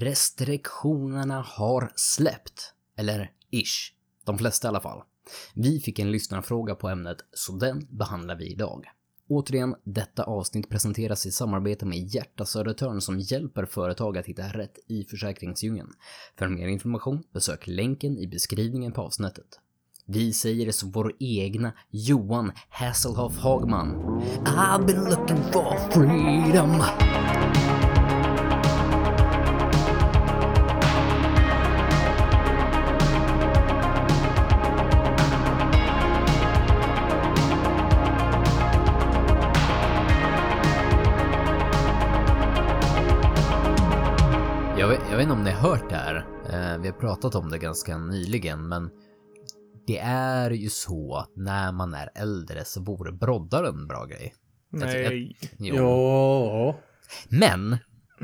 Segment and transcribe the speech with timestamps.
[0.00, 2.74] Restriktionerna har släppt.
[2.96, 3.92] Eller ish.
[4.24, 5.02] De flesta i alla fall.
[5.54, 8.84] Vi fick en lyssnarfråga på ämnet, så den behandlar vi idag.
[9.28, 14.78] Återigen, detta avsnitt presenteras i samarbete med Hjärta Södertörn som hjälper företag att hitta rätt
[14.86, 15.92] i försäkringsdjungeln.
[16.38, 19.60] För mer information, besök länken i beskrivningen på avsnittet.
[20.06, 23.94] Vi säger det som vår egna Johan Hasselhoff Hagman.
[24.44, 26.82] I've been looking for freedom.
[47.20, 48.90] Pratat om det ganska nyligen, men
[49.86, 54.34] det är ju så att när man är äldre så vore broddar en bra grej.
[54.70, 55.36] Nej.
[55.58, 55.76] Jo.
[55.76, 56.76] Ja.
[57.28, 57.76] Men,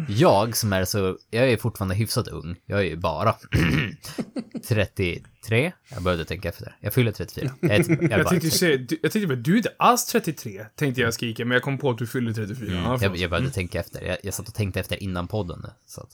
[0.09, 2.57] jag som är så, jag är fortfarande hyfsat ung.
[2.67, 3.35] Jag är ju bara
[4.69, 5.73] 33.
[5.91, 6.77] Jag började tänka efter.
[6.81, 7.51] Jag fyller 34.
[7.61, 10.07] Jag, är, jag, är Jag tänkte säga, du, jag tänkte bara, du är inte alls
[10.07, 12.73] 33, tänkte jag skrika, men jag kom på att du fyller 34.
[12.75, 14.03] Ja, jag, jag började tänka efter.
[14.03, 15.67] Jag, jag satt och tänkte efter innan podden.
[15.87, 16.11] Så att.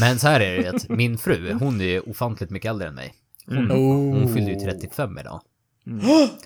[0.00, 2.94] Men så här är det att min fru, hon är ju ofantligt mycket äldre än
[2.94, 3.14] mig.
[3.46, 4.18] Hon, Oh.
[4.18, 5.40] hon fyllde ju 35 idag.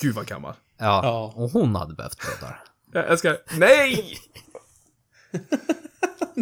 [0.01, 0.55] Gud vad gammal.
[0.79, 1.33] Ja, Ja.
[1.37, 2.61] och hon hade behövt broddar.
[2.93, 4.19] Jag jag ska, nej!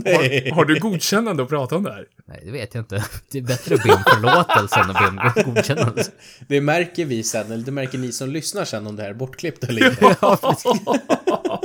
[0.05, 0.51] Nej.
[0.51, 2.07] Har du godkännande att prata om det här?
[2.27, 3.05] Nej, det vet jag inte.
[3.31, 6.05] Det är bättre att be om förlåtelse än att be om go- godkännande.
[6.49, 9.15] Det märker vi sen, eller det märker ni som lyssnar sen om det här är
[9.15, 10.17] bortklippt eller inte.
[10.21, 10.39] Ja.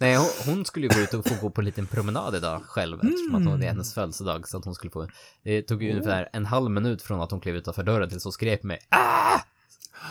[0.00, 2.62] Nej, hon, hon skulle ju gå ut och få gå på en liten promenad idag
[2.62, 4.48] själv eftersom att hon- det är hennes födelsedag.
[4.48, 5.08] Så att hon skulle få...
[5.44, 8.32] Det tog ju ungefär en halv minut från att hon klev utanför dörren tills hon
[8.32, 9.38] skrev på mig ah!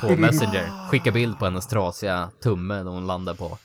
[0.02, 0.88] På Messenger.
[0.90, 3.58] Skicka bild på hennes trasiga tumme när hon landade på.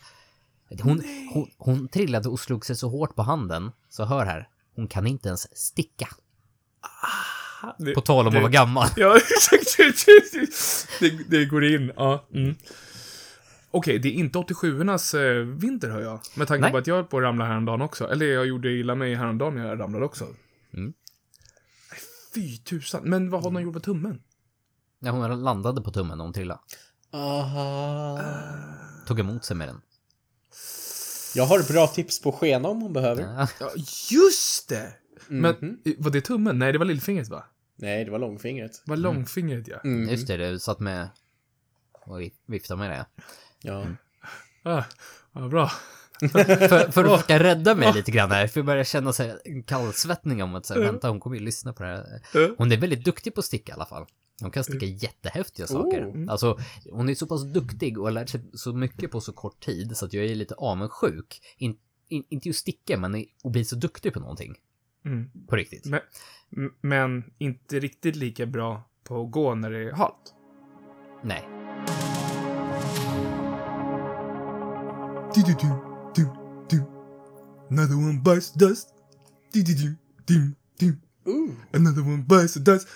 [0.83, 3.73] Hon, hon, hon trillade och slog sig så hårt på handen.
[3.89, 4.49] Så hör här.
[4.77, 6.09] Hon kan inte ens sticka.
[7.79, 8.89] Det, På tal om att det- vara gammal.
[8.97, 9.17] Ja,
[9.53, 10.07] exakt.
[11.01, 12.27] Det, det går in, ja.
[12.35, 12.55] Mm.
[13.71, 16.21] Okej, det är inte 87ornas eh, vinter hör jag.
[16.37, 16.71] Med tanke Nej.
[16.71, 18.09] på att jag höll på att ramla häromdagen också.
[18.11, 20.25] Eller jag gjorde illa mig häromdagen när jag ramlade också.
[20.25, 20.93] Mm.
[21.91, 22.01] Nej,
[22.35, 23.01] fy tusan.
[23.05, 24.23] Men vad har hon gjort på tummen?
[24.99, 26.61] Ja, hon landade på tummen när hon trillade.
[27.13, 28.21] Aha.
[29.07, 29.81] Tog emot sig med den.
[31.35, 33.23] Jag har bra tips på skena om hon behöver.
[33.61, 33.71] Ja.
[34.11, 34.93] Just det!
[35.29, 35.79] Men Mhm.
[35.85, 36.59] eh, var det tummen?
[36.59, 37.45] Nej, det var lillfingret va?
[37.77, 38.83] Nej, det var långfingret.
[38.85, 39.81] Det var långfingret ja.
[39.85, 40.09] Mm.
[40.09, 41.09] Just det, du satt med
[42.07, 43.07] och vif- viftade med det.
[43.63, 43.87] Ja.
[44.63, 44.83] Ah,
[45.35, 45.71] ja, bra.
[46.21, 49.41] För, för att försöka rädda mig lite grann här, för jag börjar känna så här,
[49.45, 52.23] en kallsvettning om att så här, vänta, hon kommer ju lyssna på det här.
[52.35, 52.55] Mm.
[52.59, 54.07] Hon är väldigt duktig på att sticka i alla fall.
[54.41, 56.07] Hon kan sticka jättehäftiga saker.
[56.07, 56.31] Oh.
[56.31, 56.59] Alltså,
[56.91, 59.97] hon är så pass duktig och har lärt sig så mycket på så kort tid
[59.97, 61.41] så att jag är lite avundsjuk.
[61.59, 61.77] In,
[62.09, 64.55] in, inte just sticka, men att bli så duktig på någonting.
[65.05, 65.31] Mm.
[65.47, 65.87] På riktigt.
[65.87, 66.01] Men,
[66.81, 70.35] men inte riktigt lika bra på att gå när det är halt.
[71.23, 71.49] Nej.
[77.71, 78.95] Another one bites the dust.
[81.27, 81.51] Ooh.
[81.73, 82.89] Another one bites the dust.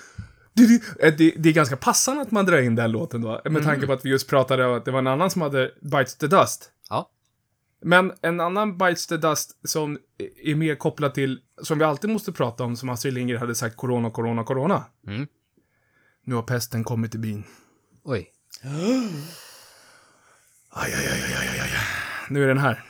[1.00, 3.41] Eh, Det, det är ganska passande att man drar in den låten då.
[3.44, 5.70] Med tanke på att vi just pratade om att det var en annan som hade
[5.80, 6.70] Bites the Dust.
[6.91, 7.10] Ja.
[7.82, 9.98] Men en annan Bites the Dust som
[10.44, 13.76] är mer kopplad till, som vi alltid måste prata om, som Astrid Lindgren hade sagt,
[13.76, 14.84] corona, corona, corona.
[15.06, 15.26] Mm.
[16.24, 17.44] Nu har pesten kommit till byn.
[18.04, 18.30] Oj.
[20.70, 21.70] Aj, aj, aj, aj, aj, aj.
[22.30, 22.84] Nu är den här.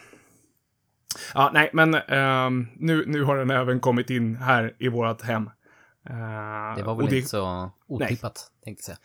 [1.35, 5.51] Ja, nej, men ehm, nu, nu har den även kommit in här i vårt hem.
[6.11, 8.99] Eh, Det var väl det, inte så otippat, tänkte jag säga.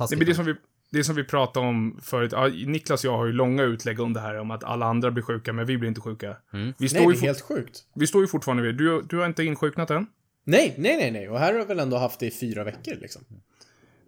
[0.00, 0.54] Nej, men det som vi,
[0.90, 4.12] det som vi pratade om förut, ja, Niklas och jag har ju långa utlägg om
[4.12, 6.36] det här, om att alla andra blir sjuka, men vi blir inte sjuka.
[6.52, 6.74] Mm.
[6.78, 7.78] Vi, står Nej, ju det är helt sjukt.
[7.94, 10.06] vi står ju fortfarande vid, du, du har inte insjuknat än?
[10.44, 11.28] Nej, nej, nej, nej.
[11.28, 13.22] Och här har jag väl ändå haft det i fyra veckor liksom.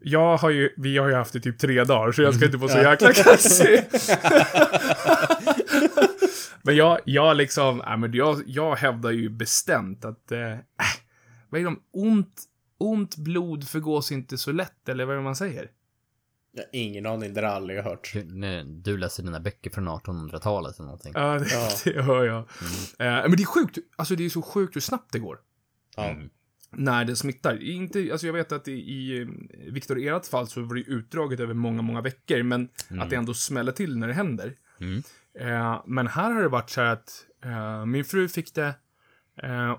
[0.03, 2.59] Jag har ju, vi har ju haft det typ tre dagar, så jag ska inte
[2.59, 3.85] få så jäkla kaxig.
[6.63, 10.59] men jag, jag liksom, nej, men jag, jag hävdar ju bestämt att, eh, äh,
[11.55, 12.43] vad är de, ont,
[12.79, 15.71] ont blod förgås inte så lätt, eller vad är det man säger?
[16.53, 18.11] Jag har ingen aning, det har jag aldrig hört.
[18.13, 21.13] Du, nu- du läser dina böcker från 1800-talet eller någonting.
[21.15, 21.71] Ja, det, Ja.
[21.85, 22.39] det hör jag.
[22.39, 25.39] Eh, men det är sjukt, alltså det är så sjukt hur snabbt det går.
[25.97, 26.05] Ja.
[26.11, 26.31] Mm.
[26.71, 27.63] när det smittar.
[27.63, 29.27] Inte, alltså jag vet att i, i eh,
[29.73, 32.69] Viktor i ert fall så var det utdraget över många, många veckor, men
[33.01, 34.55] att det ändå smäller till när det händer.
[34.81, 35.03] Mm.
[35.41, 38.75] Eh, men här har det varit så här att eh, min fru fick det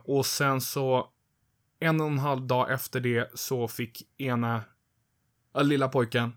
[0.04, 1.10] och sen så
[1.86, 4.64] en och en halv dag efter det så fick ena,
[5.62, 6.34] lilla pojken,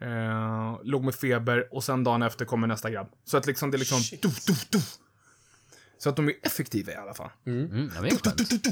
[0.00, 3.08] eh, låg med feber och sen dagen efter kommer nästa grabb.
[3.24, 4.22] Så att liksom det är liksom Shit.
[4.22, 4.98] tuff, tuff, tuff.
[5.98, 7.30] Så att de är effektiva i alla fall.
[7.46, 8.66] Mm, ja, det är skönt.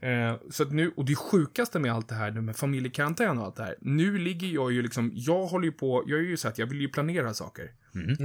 [0.00, 3.56] Eh, så att nu, och det sjukaste med allt det här, med familjekarantän och allt
[3.56, 3.76] det här.
[3.80, 6.66] Nu ligger jag ju liksom, jag håller ju på, jag är ju så att jag
[6.66, 7.72] vill ju planera saker.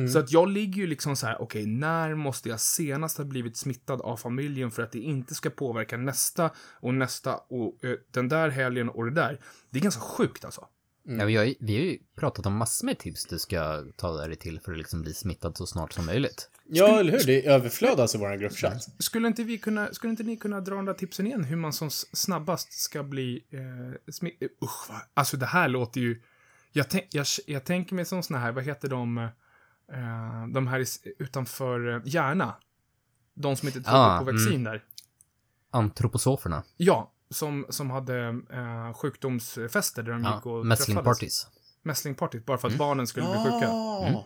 [0.08, 3.58] Så att jag ligger ju liksom så här, okej, när måste jag senast ha blivit
[3.58, 8.30] smittad av familjen för att det inte ska påverka nästa och nästa och eh, den
[8.30, 9.40] där helgen och det där.
[9.70, 10.68] Det är ganska sjukt alltså.
[11.04, 14.36] Ja, men jag, vi har ju pratat om massor med tips du ska ta dig
[14.36, 16.50] till för att liksom bli smittad så snart som möjligt.
[16.74, 17.26] Ja, eller hur?
[17.26, 18.88] Det är överflöd alltså i vår gruppchatt.
[19.00, 21.74] Skulle inte vi kunna, skulle inte ni kunna dra de där tipsen igen hur man
[21.74, 24.42] som snabbast ska bli eh, smitt...
[24.42, 26.22] eh, Usch, vad, alltså det här låter ju...
[26.72, 29.28] Jag, tänk, jag, jag tänker mig som såna här, vad heter de, eh,
[30.54, 30.86] de här
[31.20, 32.56] utanför eh, Järna?
[33.34, 34.84] De som inte tror Ah, på vaccin där.
[35.72, 36.64] Antroposoferna.
[36.78, 40.66] Ja, som, som hade eh, sjukdomsfester där de gick Ja, och träffades.
[40.68, 41.48] mässlingpartys.
[41.84, 43.70] Mässlingpartys, bara för att barnen skulle bli sjuka.
[43.70, 44.24] Ah.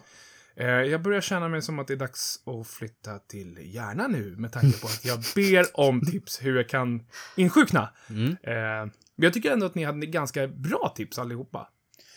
[0.57, 4.35] Eh, jag börjar känna mig som att det är dags att flytta till Järna nu
[4.37, 7.05] med tanke på att jag ber om tips hur jag kan
[7.35, 7.89] insjukna.
[8.09, 8.29] Mm.
[8.31, 11.69] Eh, men jag tycker ändå att ni hade ganska bra tips allihopa.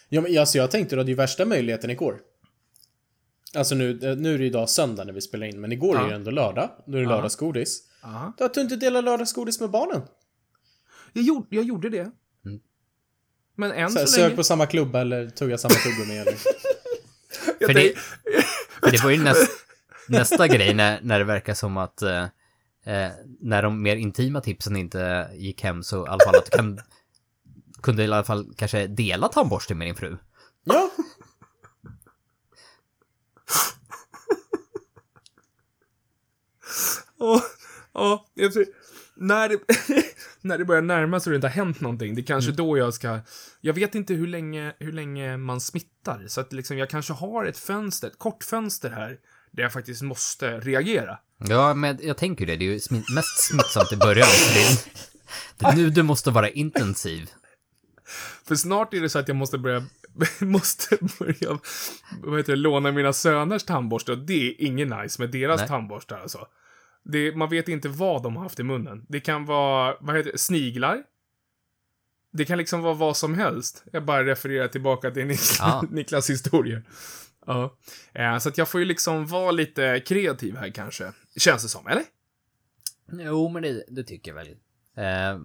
[0.08, 2.20] Ja, men alltså jag tänkte du hade ju värsta möjligheten igår.
[3.56, 5.96] Alltså nu, eh, nu är det ju idag söndag när vi spelar in, men igår
[5.96, 6.06] är Ja.
[6.08, 6.70] det ändå lördag.
[6.86, 7.08] Då är det Ja.
[7.10, 7.82] lördagsgodis.
[8.02, 8.32] Aha.
[8.38, 10.02] Då att du inte delar lördagsgodis med barnen.
[11.12, 12.10] Jag, gjorde, jag gjorde det.
[12.44, 12.60] Mm.
[13.54, 14.28] Men än Så så, länge...
[14.28, 16.34] sök på samma klubba eller tugga samma tuggummi eller...
[17.66, 17.98] För det,
[18.82, 19.50] för det var ju näst,
[20.08, 22.22] nästa grej när, när det verkar som att eh,
[22.84, 23.10] eh,
[23.40, 26.80] när de mer intima tipsen inte gick hem så i alla fall att du kan,
[27.82, 30.16] kunde i alla fall kanske dela tandborsten med din fru.
[30.64, 30.90] Ja!
[37.18, 37.42] Ja,
[37.94, 38.66] ja, jag tror,
[39.14, 39.58] när, det,
[40.40, 42.78] när det börjar närma sig och det inte har hänt någonting, det är kanske då
[42.78, 43.20] jag ska...
[43.60, 47.44] Jag vet inte hur länge, hur länge man smittar, så att liksom jag kanske har
[47.44, 49.16] ett fönster, ett kort fönster här,
[49.52, 51.18] där jag faktiskt måste reagera.
[51.38, 52.56] Ja, men jag tänker det.
[52.56, 54.28] Det är ju smi- mest smittsamt i början.
[55.58, 57.30] Det, är, nu du måste vara intensiv.
[58.44, 59.86] För snart är det så att jag måste börja,
[60.40, 61.58] måste börja,
[62.22, 65.68] vad heter det, låna mina söners tandborste och det är ingen nice med deras Nej.
[65.68, 66.46] tandborstar alltså.
[67.12, 69.06] Det, man vet inte vad de har haft i munnen.
[69.08, 71.02] Det kan vara, vad heter det, sniglar.
[72.32, 73.84] Det kan liksom vara vad som helst.
[73.92, 75.84] Jag bara refererar tillbaka till Niklas, Ja.
[75.90, 76.84] Niklas historier.
[77.46, 77.76] Ja.
[78.12, 81.12] Eh, Så att jag får ju liksom vara lite kreativ här kanske.
[81.36, 82.02] Känns det som, eller?
[83.12, 84.56] Jo, men det, det tycker jag väl.
[84.96, 85.40] Eh,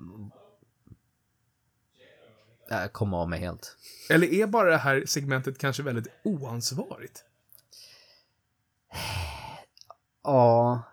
[2.70, 3.78] jag kom av mig helt.
[4.10, 7.24] Eller är bara det här segmentet kanske väldigt oansvarigt?
[10.24, 10.84] Ja,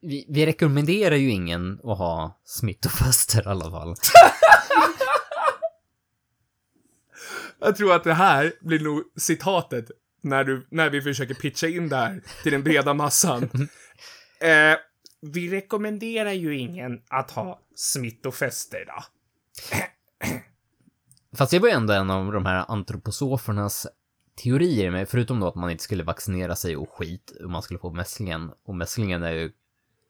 [0.00, 3.94] vi, vi rekommenderar ju ingen att ha smittofester i alla fall.
[7.58, 9.90] Jag tror att det här blir nog citatet
[10.22, 13.42] när, du, när vi försöker pitcha in det här till den breda massan.
[14.40, 14.76] eh,
[15.20, 19.04] vi rekommenderar ju ingen att ha smittofester då.
[21.36, 23.86] Fast det var ju ändå en av de här antroposofernas
[24.36, 27.80] teorier med, förutom då att man inte skulle vaccinera sig och skit, och man skulle
[27.80, 28.50] få mässlingen.
[28.66, 29.50] Och mässlingen är ju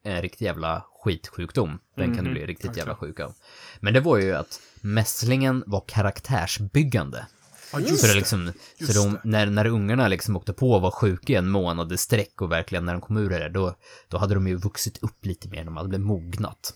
[0.03, 1.79] en riktig jävla skitsjukdom.
[1.95, 3.33] Den kan du bli riktigt jävla sjuk av.
[3.79, 7.27] Men det var ju att mässlingen var karaktärsbyggande.
[7.73, 8.51] Ja, Så, det liksom,
[8.87, 11.97] så de, när, när ungarna liksom åkte på och var sjuka i en månad i
[11.97, 13.75] sträck och verkligen när de kom ur det, då,
[14.07, 16.73] då hade de ju vuxit upp lite mer, de hade blivit mognat.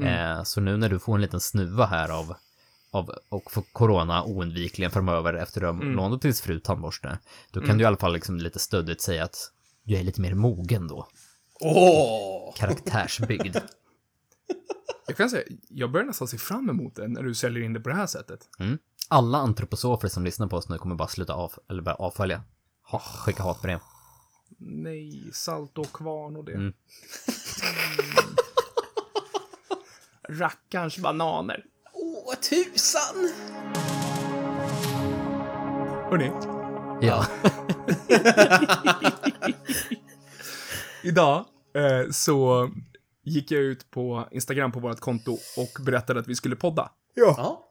[0.00, 2.34] Eh, så nu när du får en liten snuva här av,
[2.94, 7.18] av och får corona oundvikligen framöver efter du har lånat tills fru tandborste,
[7.50, 9.36] då kan du i alla fall liksom lite stöddigt säga att
[9.82, 11.08] du är lite mer mogen då.
[11.60, 12.54] Åh!
[12.56, 13.56] Karaktärsbyggd.
[15.06, 17.80] Jag kan säga, jag börjar nästan se fram emot det när du säljer in det
[17.80, 18.48] på det här sättet.
[19.08, 22.42] Alla antroposofer som lyssnar på oss nu kommer bara sluta av, eller bara avfölja.
[22.82, 23.80] Ha, skicka hatbrev.
[24.58, 26.52] Nej, salt och kvarn och det.
[26.52, 26.72] Mm.
[30.28, 31.64] Rackarns bananer.
[32.26, 33.32] Åh, tusan!
[36.10, 36.30] Hörni,
[37.06, 37.26] Ja.
[41.02, 42.70] idag eh, så
[43.22, 46.90] gick jag ut på Instagram på vårt konto och berättade att vi skulle podda.
[47.14, 47.64] Ja.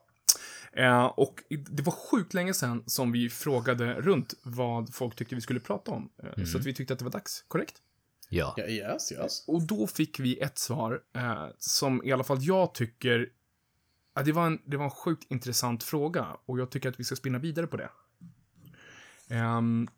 [0.72, 5.40] Eh, och det var sjukt länge sedan som vi frågade runt vad folk tyckte vi
[5.40, 6.10] skulle prata om.
[6.36, 7.74] Eh, Så att vi tyckte att det var dags, korrekt?
[8.28, 8.54] Ja.
[8.56, 9.44] ja yes, yes.
[9.48, 13.28] Och då fick vi ett svar eh, som i alla fall jag tycker...
[14.14, 17.04] Ja, det, var en, det var en sjukt intressant fråga och jag tycker att vi
[17.04, 17.90] ska spinna vidare på det.
[19.28, 19.88] Ehm,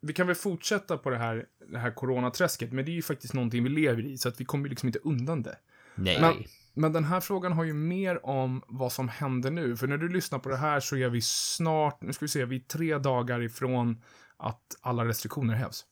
[0.00, 3.34] vi kan väl fortsätta på det här, det här coronaträsket, men det är ju faktiskt
[3.34, 5.58] någonting vi lever i, så att vi kommer ju liksom inte undan det.
[5.94, 6.20] Nej.
[6.20, 6.34] Men,
[6.74, 9.76] men den här frågan har ju mer om vad som händer nu.
[9.76, 12.44] För när du lyssnar på det här så är vi snart, nu ska vi se,
[12.44, 14.02] vi är tre dagar ifrån
[14.36, 15.84] att alla restriktioner hävs.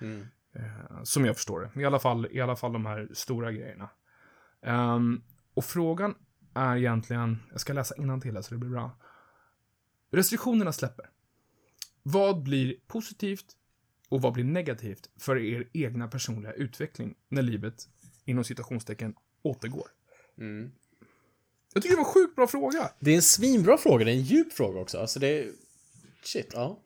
[0.00, 0.26] Mm.
[0.52, 1.80] Eh, som jag förstår det.
[1.80, 3.88] I alla fall, i alla fall de här stora grejerna.
[4.62, 5.22] Ehm,
[5.54, 6.14] och frågan
[6.56, 8.90] är egentligen, jag ska läsa innantill här så det blir bra.
[10.10, 11.10] Restriktionerna släpper.
[12.02, 13.46] Vad blir positivt
[14.08, 17.88] och vad blir negativt för er egna personliga utveckling när livet,
[18.24, 19.86] inom citationstecken, återgår?
[20.38, 20.72] Mm.
[21.74, 22.90] Jag tycker det var en sjukt bra fråga.
[23.00, 24.98] Det är en svinbra fråga, det är en djup fråga också.
[24.98, 25.52] Alltså det är...
[26.22, 26.82] Shit, ja.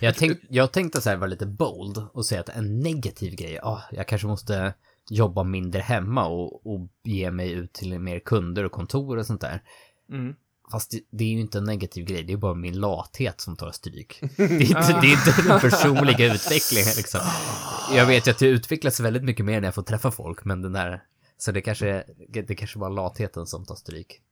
[0.00, 3.52] Jag, tänk, jag tänkte så här vara lite bold och säga att en negativ grej,
[3.52, 4.74] ja, jag kanske måste
[5.10, 9.40] jobba mindre hemma och, och ge mig ut till mer kunder och kontor och sånt
[9.40, 9.62] där.
[10.10, 10.34] Mm.
[10.72, 13.56] Fast det, det är ju inte en negativ grej, det är bara min lathet som
[13.56, 14.20] tar stryk.
[14.36, 17.20] Det är inte, det är inte den personliga utvecklingen liksom.
[17.94, 20.62] Jag vet ju att jag utvecklas väldigt mycket mer när jag får träffa folk, men
[20.62, 21.02] den där...
[21.36, 24.22] Så det kanske, det kanske bara latheten som tar stryk.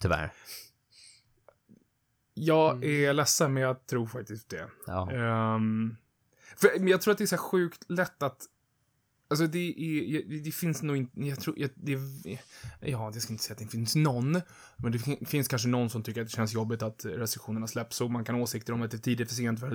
[0.00, 0.32] Tyvärr.
[2.34, 4.68] Jag är ledsen, men jag tror faktiskt det.
[4.86, 5.10] Ja.
[5.12, 5.96] Ehm,
[6.56, 8.38] för, men jag tror att det är så sjukt lätt att...
[9.28, 11.92] Alltså det är, det finns nog inte, jag tror, jag, det,
[12.80, 14.40] ja, jag ska inte säga att det finns någon,
[14.76, 18.00] men det fin- finns kanske någon som tycker att det känns jobbigt att restriktionerna släpps
[18.00, 19.68] och man kan ha åsikter om att det är tidigt för sent, för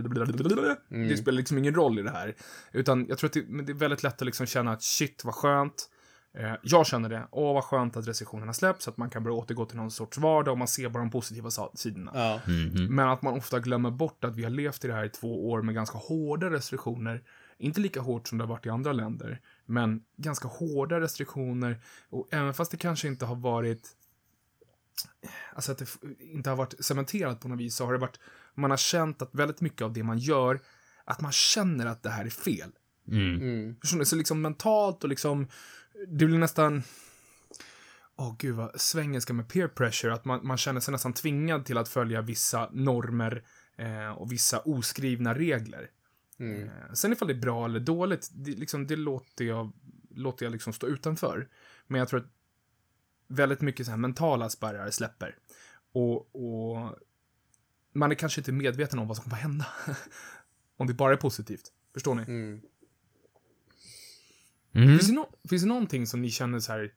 [1.10, 2.36] det spelar liksom ingen roll i det här.
[2.72, 5.34] Utan jag tror att det, det är väldigt lätt att liksom känna att shit, vad
[5.36, 5.89] skönt.
[6.38, 9.36] Eh, jag känner det, åh vad skönt att restriktionerna släpps, så att man kan börja
[9.36, 12.12] återgå till någon sorts vardag och man ser bara de positiva sidorna.
[12.13, 12.39] Ja.
[12.48, 12.96] Mhm.
[12.96, 15.50] Men att man ofta glömmer bort att vi har levt i det här i två
[15.50, 17.24] år med ganska hårda restriktioner.
[17.59, 21.81] Inte lika hårt som det har varit i andra länder, men ganska hårda restriktioner.
[22.09, 23.95] Och även fast det kanske inte har varit
[25.53, 25.87] Alltså att det
[26.19, 28.19] inte har varit cementerat på något vis så har det varit
[28.55, 30.59] Man har känt att väldigt mycket av det man gör
[31.05, 32.71] Att man känner att det här är fel.
[33.07, 33.35] Mm.
[33.35, 33.75] Mm.
[34.05, 35.47] Så liksom mentalt och liksom
[36.07, 36.83] Det blir nästan
[38.15, 41.77] Åh gud vad svengelska med peer pressure, att man, man känner sig nästan tvingad till
[41.77, 43.43] att följa vissa normer
[43.77, 45.89] eh, och vissa oskrivna regler.
[46.39, 46.63] Mm.
[46.63, 49.72] Eh, sen ifall det är bra eller dåligt, det, liksom, det låter jag,
[50.10, 51.50] låter jag liksom stå utanför.
[51.88, 52.31] Men jag tror att
[53.27, 55.36] väldigt mycket så här mentala spärrar släpper.
[55.91, 56.96] Och, och
[57.93, 59.67] man är kanske inte medveten om vad som kommer hända.
[60.77, 61.72] om det bara är positivt.
[61.93, 62.22] Förstår ni?
[62.22, 62.62] Mm.
[64.72, 64.88] Mhm.
[64.88, 66.93] Finns, det no finns det någonting som ni känner så här...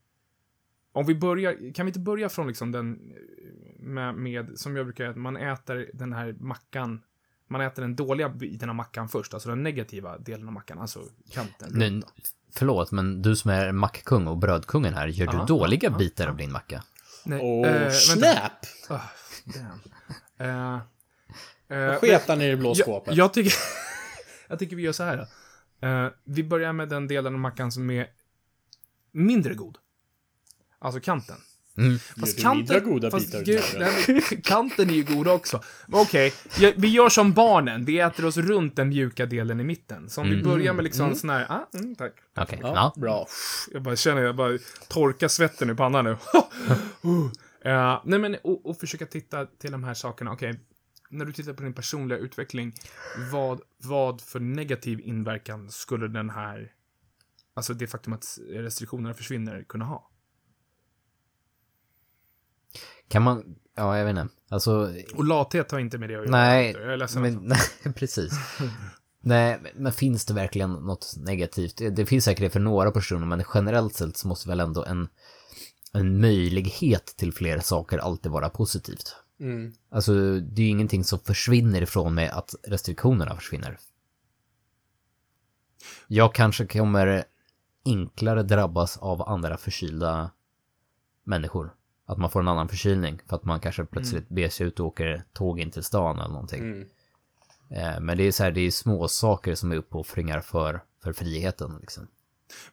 [0.91, 4.85] Om vi börjar, kan vi inte börja från liksom den eh, med, med som jag
[4.85, 7.01] brukar att man äter den här mackan,
[7.53, 10.99] man äter den dåliga biten av mackan först, alltså den negativa delen av mackan, alltså
[11.31, 11.69] kanten.
[11.71, 12.01] Nu,
[12.51, 16.31] förlåt, men du som är mackkung och brödkungen här, gör du dåliga ja, bitar ja.
[16.31, 16.83] av din macka?
[17.25, 18.51] Nej, Oh, eh, snap!
[18.89, 18.99] Ah,
[19.45, 19.79] damn.
[20.37, 23.15] Eh, eh, Sket han i blå jag, skåpet.
[23.15, 23.53] jag tycker,
[24.47, 25.27] jag tycker vi gör så här.
[25.81, 28.07] Eh, vi börjar med den delen av mackan som är
[29.11, 29.77] mindre god.
[30.79, 31.37] Alltså kanten.
[31.77, 31.99] Mm.
[31.99, 35.61] Fast kanten, goda fast bitar gud, nej, men kanten är ju god också.
[35.91, 37.85] Okej, ja, vi gör som barnen.
[37.85, 40.09] Vi äter oss runt den mjuka delen i mitten.
[40.09, 40.45] Så om vi Mm.
[40.49, 42.13] börjar med liksom sån här, ah, mm, tack.
[42.37, 43.01] Okej, Ja, ja.
[43.01, 43.27] bra.
[43.71, 46.11] Jag bara känner, jag bara torkar svetten i pannan nu.
[46.11, 47.31] uh.
[48.03, 50.31] Nej men, och, och försöka titta till de här sakerna.
[50.31, 50.59] Okej,
[51.09, 52.73] när du tittar på din personliga utveckling,
[53.31, 56.71] vad, vad för negativ inverkan skulle den här,
[57.55, 60.09] alltså det faktum att restriktionerna försvinner, kunna ha?
[63.13, 64.33] Kan man, ja jag vet inte.
[64.49, 66.31] Alltså, Och lathet har inte med det att göra.
[66.31, 67.21] nej, Jag är ledsen.
[67.21, 67.71] men, alltså.
[67.83, 68.33] nej, precis.
[69.21, 71.81] Nej, men- finns det verkligen något negativt?
[71.95, 75.07] Det, finns säkert det för några personer, men generellt sett så måste väl ändå en,
[75.93, 79.15] en möjlighet till fler saker alltid vara positivt.
[79.39, 79.73] Mm.
[79.91, 83.79] Alltså, det är ju ingenting som försvinner ifrån med att restriktionerna försvinner.
[86.07, 87.23] Jag kanske kommer
[87.85, 90.31] enklare drabbas av andra förkylda
[91.23, 91.73] människor.
[92.05, 94.87] Att man får en annan förkylning för att man kanske plötsligt beger sig ut och
[94.87, 96.61] åker tåg in till stan eller någonting.
[96.61, 96.87] Mm.
[97.69, 101.13] Eh, Men det är så här, det är små saker som är uppoffringar för, för
[101.13, 102.07] friheten liksom.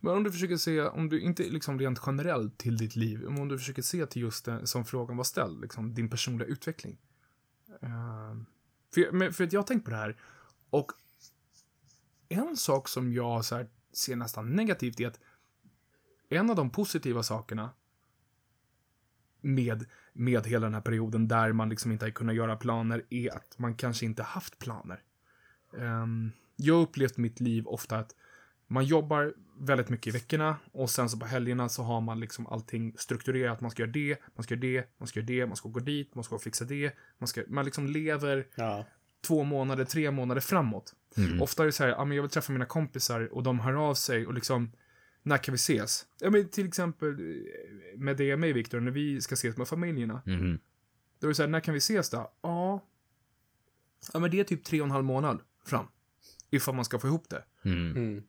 [0.01, 3.43] Men om du försöker se, om du inte liksom rent generellt till ditt liv, men
[3.43, 6.99] om du försöker se till just det som frågan var ställd, liksom din personliga utveckling.
[7.83, 8.43] Uh,
[8.95, 10.17] för, för att jag har tänkt på det här,
[10.71, 10.93] och
[12.29, 15.21] en sak som jag så här, ser nästan negativt är att
[16.29, 17.71] en av de positiva sakerna
[19.41, 23.37] med, med hela den här perioden där man liksom inte har kunnat göra planer är
[23.37, 25.01] att man kanske inte haft planer.
[25.79, 28.15] Ehm, jag har upplevt mitt liv ofta att
[28.67, 32.47] man jobbar väldigt mycket i veckorna och sen så på helgerna så har man liksom
[32.47, 33.61] allting strukturerat.
[33.61, 35.81] Man ska göra det, man ska göra det, man ska göra det, man ska gå
[35.81, 36.93] dit, man ska fixa det.
[37.19, 38.87] Man, ska, man liksom lever Ja.
[39.27, 40.95] två månader, tre månader framåt.
[41.17, 41.43] Mm.
[41.43, 43.73] Ofta är det så här, ja men jag vill träffa mina kompisar och de hör
[43.73, 44.73] av sig och liksom,
[45.23, 46.07] när kan vi ses?
[46.19, 49.69] Ja men till exempel eh, med dig och mig Viktor, när vi ska ses med
[49.69, 50.23] familjerna.
[50.27, 50.59] Mhm.
[51.19, 52.33] Då är det så här, när kan vi ses då?
[52.43, 52.87] Ja.
[54.13, 55.87] Ja men det är typ tre och en halv månad fram.
[56.51, 57.45] Ifall man ska få ihop det.
[57.65, 57.97] Mm.
[57.97, 58.25] Mm.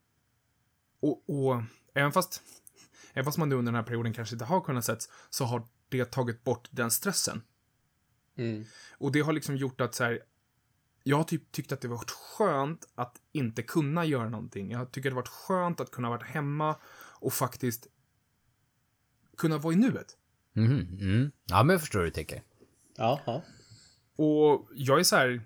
[0.99, 2.41] Och, och även, fast,
[3.13, 5.67] även fast man nu under den här perioden kanske inte har kunnat sett, så har
[5.89, 7.41] det tagit bort den stressen.
[8.35, 8.65] Mm.
[8.97, 10.19] Och det har liksom gjort att så här,
[11.03, 14.71] jag har typ tyckt att det varit skönt att inte kunna göra någonting.
[14.71, 16.75] Jag tycker det varit skönt att kunna vara hemma
[17.19, 17.87] och faktiskt
[19.37, 20.17] kunna vara i nuet.
[20.53, 21.31] Mhm, Mm.
[21.45, 22.43] Ja, men jag förstår hur du tänker.
[22.97, 23.43] Ja, ja.
[24.15, 25.41] Och jag är så här.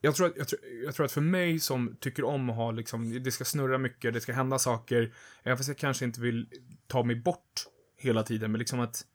[0.00, 2.70] Jag tror, att, jag, tror, jag tror att för mig som tycker om att ha
[2.70, 5.14] liksom, det ska snurra mycket, det ska hända saker.
[5.42, 6.46] Även fast jag kanske inte vill
[6.86, 9.06] ta mig bort hela tiden, men liksom att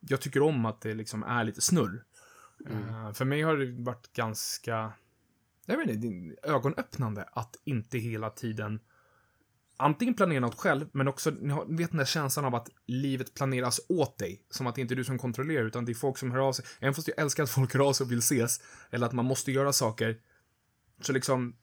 [0.00, 2.04] jag tycker om att det liksom är lite snurr.
[2.66, 4.92] Eh, för mig har det varit ganska,
[5.66, 8.80] jag vet inte, ögonöppnande att inte hela tiden
[9.78, 13.80] antingen planera något själv, men också, ni vet den där känslan av att livet planeras
[13.88, 14.42] åt dig.
[14.50, 16.52] Som att det inte är du som kontrollerar, utan det är folk som hör av
[16.52, 16.64] sig.
[16.80, 18.60] Även fast jag älskar att folk hör av sig och vill ses,
[18.90, 20.20] eller att man måste göra saker,
[21.00, 21.56] så liksom,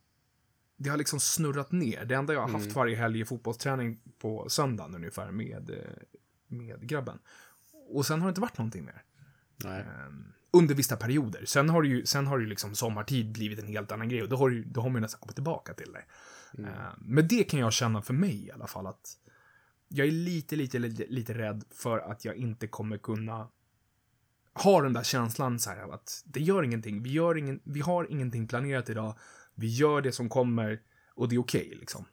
[0.78, 2.06] det har liksom snurrat ner.
[2.06, 5.78] Det enda jag har haft varje helg är fotbollsträning på söndagen ungefär med, eh,
[6.48, 7.20] med grabben.
[7.90, 9.04] Och sen har det inte varit någonting mer.
[9.64, 9.82] Nej.
[9.82, 11.46] Ehm, under vissa perioder.
[11.46, 14.24] Sen har det ju, sen har det ju liksom sommartid blivit en helt annan grej
[14.24, 16.06] och då har, ju, då har man ju nästan kommit tillbaka till det.
[16.64, 19.18] Ehm, men det kan jag känna för mig i alla fall att
[19.88, 23.48] jag är lite, lite, lite, lite rädd för att jag inte kommer kunna
[24.54, 27.04] ha den där känslan så här att det gör ingenting.
[27.04, 29.18] Vi, gör ingen, vi har ingenting planerat idag.
[29.56, 30.82] Vi gör det som kommer
[31.16, 32.06] och det är okej liksom.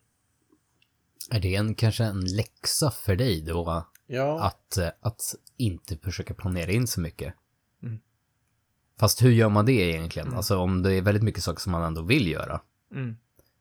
[1.31, 3.87] Är det en, kanske en läxa för dig då?
[4.07, 4.43] Ja.
[4.45, 7.35] Att, eh, att inte försöka planera in så mycket?
[8.93, 8.99] Mm.
[8.99, 10.35] Fast hur gör man det egentligen?
[10.35, 12.61] Alltså om det är väldigt mycket saker som man ändå vill göra.
[12.95, 13.17] Mm.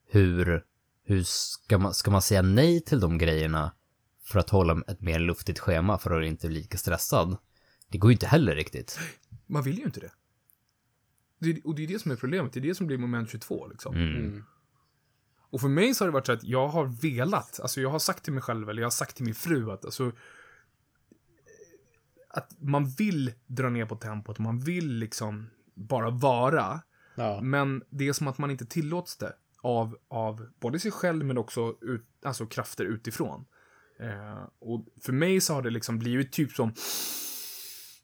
[0.10, 0.64] Hur,
[1.04, 3.72] hur ska, man, ska man säga nej till de grejerna
[4.24, 7.38] för att hålla ett mer luftigt schema för att inte bli lika stressad?
[7.88, 9.00] Det går ju inte heller riktigt.
[9.46, 10.12] Man vill ju inte det.
[11.40, 11.62] det.
[11.64, 12.54] Och det är det som är problemet.
[12.54, 13.96] Det är det som blir moment 22 liksom.
[13.96, 14.16] Mm.
[14.16, 14.44] Mm.
[15.52, 18.00] Och för mig så har det varit så att jag har velat, alltså jag har
[18.00, 20.12] sagt till mig själv, eller jag har sagt till min fru att alltså
[22.34, 26.82] att man vill dra ner på tempot, man vill liksom bara vara,
[27.16, 27.42] Ja.
[27.42, 31.38] men det är som att man inte tillåts det av, av både sig själv men
[31.38, 33.46] också ut, alltså krafter utifrån.
[34.00, 36.74] Eh, och för mig så har det liksom blivit typ som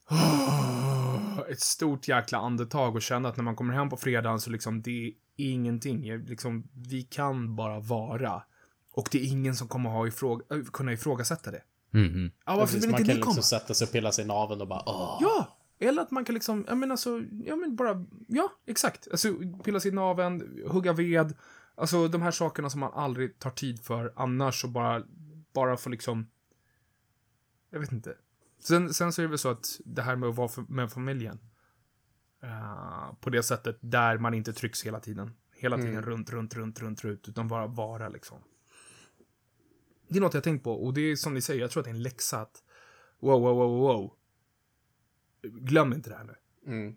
[1.50, 4.82] ett stort jäkla andetag och känna att när man kommer hem på fredagen så liksom
[4.82, 6.06] det är ingenting.
[6.06, 8.44] Jag, liksom, vi kan bara vara.
[8.92, 11.62] Och det är ingen som kommer ha ifråg äh, kunna ifrågasätta det.
[11.92, 12.32] Mhm.
[12.46, 13.36] Ja, varför vill man inte kan ni komma?
[13.36, 15.18] liksom sätta sig och pilla sig i naveln och bara åh.
[15.22, 15.54] Ja!
[15.80, 19.08] Eller att man kan liksom, ja men alltså, ja men bara, ja, exakt.
[19.12, 21.34] Alltså, pilla sig i naveln, hugga ved.
[21.76, 25.04] Alltså de här sakerna som man aldrig tar tid för annars och bara,
[25.54, 26.28] bara få liksom,
[27.70, 28.16] jag vet inte.
[28.60, 30.92] Sen, sen så är det väl så att det här med att vara för, med
[30.92, 31.40] familjen.
[32.44, 35.32] eh, på det sättet där man inte trycks hela tiden.
[35.56, 38.38] Hela tiden runt, runt, runt, runt, runt, utan bara vara liksom.
[40.10, 41.86] Det är något jag tänkt på och det är som ni säger, jag tror att
[41.86, 42.64] det är en läxa att
[43.20, 44.14] wow, wow, wow, wow.
[45.42, 46.36] Glöm inte det här nu.
[46.74, 46.96] Mm.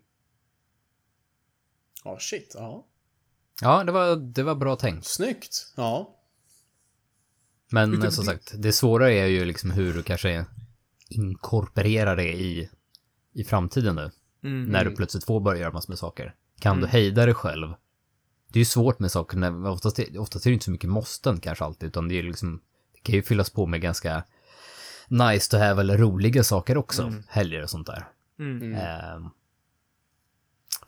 [2.04, 2.52] Ja, shit.
[2.58, 2.86] Ja.
[3.62, 5.06] Ja, det var, det var bra tänkt.
[5.06, 5.72] Snyggt.
[5.76, 6.16] Ja.
[7.72, 10.46] Men Utan som det- sagt, det svåra är ju liksom hur du kanske
[11.08, 12.70] inkorporerar det i,
[13.32, 14.10] i framtiden nu.
[14.42, 14.64] Mm.
[14.64, 16.34] När du plötsligt får börja göra massor med saker.
[16.60, 17.68] Kan du hejda dig själv?
[18.48, 20.90] Det är ju svårt med saker, när, oftast, är- oftast är det inte så mycket
[20.90, 22.60] måsten kanske alltid, utan det är liksom,
[23.02, 24.24] kan ju fyllas på med ganska
[25.08, 28.08] nice to have eller roliga saker också, helger och sånt där.
[28.38, 28.74] Mm.
[28.74, 29.30] Ehm,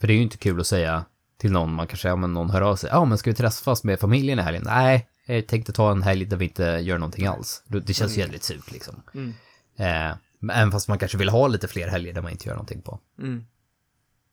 [0.01, 1.05] för det är ju inte kul att säga
[1.39, 3.85] till någon, man kanske, ja men någon hör av sig, ja men ska vi träffas
[3.85, 4.63] med familjen i helgen?
[4.67, 7.63] Nej, jag tänkte ta en helg där vi inte gör någonting alls.
[7.67, 9.03] Det känns ju jävligt surt liksom.
[9.15, 9.29] Mm.
[9.77, 12.55] Eh, men även fast man kanske vill ha lite fler helger där man inte gör
[12.55, 13.01] någonting på.
[13.19, 13.45] Mm.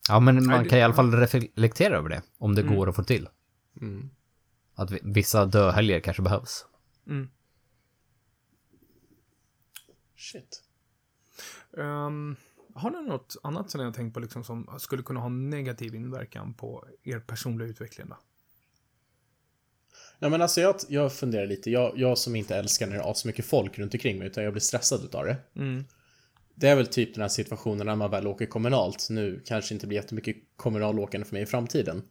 [0.09, 3.03] Ja, men man kan i alla fall reflektera över det, om det går att få
[3.03, 3.27] till.
[3.81, 4.09] Mm.
[4.75, 6.65] Att vi- vissa döhelger kanske behövs.
[7.07, 7.29] Mm.
[10.19, 10.63] Shit.
[11.77, 12.35] Ehm,
[12.73, 15.95] har ni något annat som ni har tänkt på liksom som skulle kunna ha negativ
[15.95, 18.17] inverkan på er personliga utveckling då?
[20.19, 23.13] Nej men alltså jag, jag funderar lite, jag, jag som inte älskar när det är
[23.13, 25.37] så mycket folk runt omkring mig utan jag blir stressad utav det.
[25.55, 25.85] Mm.
[26.55, 29.07] Det är väl typ den här situationen när man väl åker kommunalt.
[29.09, 32.03] Nu kanske inte blir jättemycket kommunalåkande för mig i framtiden.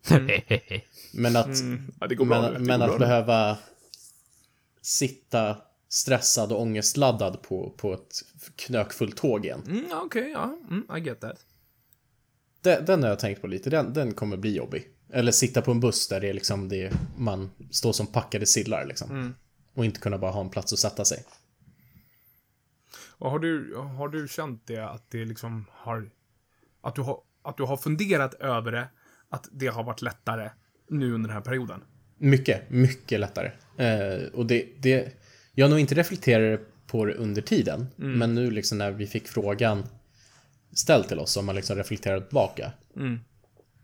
[1.14, 1.48] Men att,
[2.00, 2.52] Ja, bra nu.
[2.52, 3.58] men, men att behöva
[4.82, 5.56] sitta
[5.88, 8.22] stressad och ångestladdad på, på ett
[8.56, 9.62] knökfullt tåg igen.
[9.66, 10.56] Mm, Okej, ja.
[10.70, 11.46] Mm, I get that.
[12.60, 14.88] Den, den har jag tänkt på lite, den, den kommer bli jobbig.
[15.12, 18.86] Eller sitta på en buss där det är liksom det, man står som packade sillar
[18.86, 19.10] liksom.
[19.10, 19.34] Mm.
[19.74, 21.24] Och inte kunna bara ha en plats att sätta sig.
[23.18, 26.10] Och har du, har du känt det att det liksom har...
[26.80, 28.88] Att du har, att du har funderat över det,
[29.28, 30.50] att det har varit lättare
[30.88, 31.80] nu under den här perioden?
[32.18, 33.52] Mycket, mycket lättare.
[33.76, 35.17] Eh, och det, det,
[35.58, 38.18] jag har nog inte reflekterat på det under tiden, Mm.
[38.18, 39.86] men nu liksom när vi fick frågan
[40.72, 42.72] ställd till oss så har man liksom reflekterat tillbaka.
[42.96, 43.18] Mm.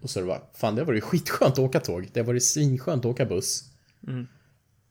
[0.00, 2.08] Och så det bara, fan det var ju skitskönt att åka tåg.
[2.12, 3.72] Det var ju svinskönt att åka buss.
[4.06, 4.26] Mm.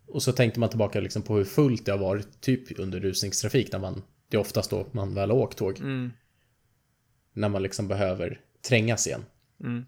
[0.07, 3.71] Och så tänkte man tillbaka liksom på hur fullt det har varit typ under rusningstrafik
[3.71, 5.79] när man, det är oftast då man väl har åkt tåg.
[5.79, 6.11] Mm.
[7.33, 9.25] När man liksom behöver trängas igen.
[9.63, 9.85] Mm.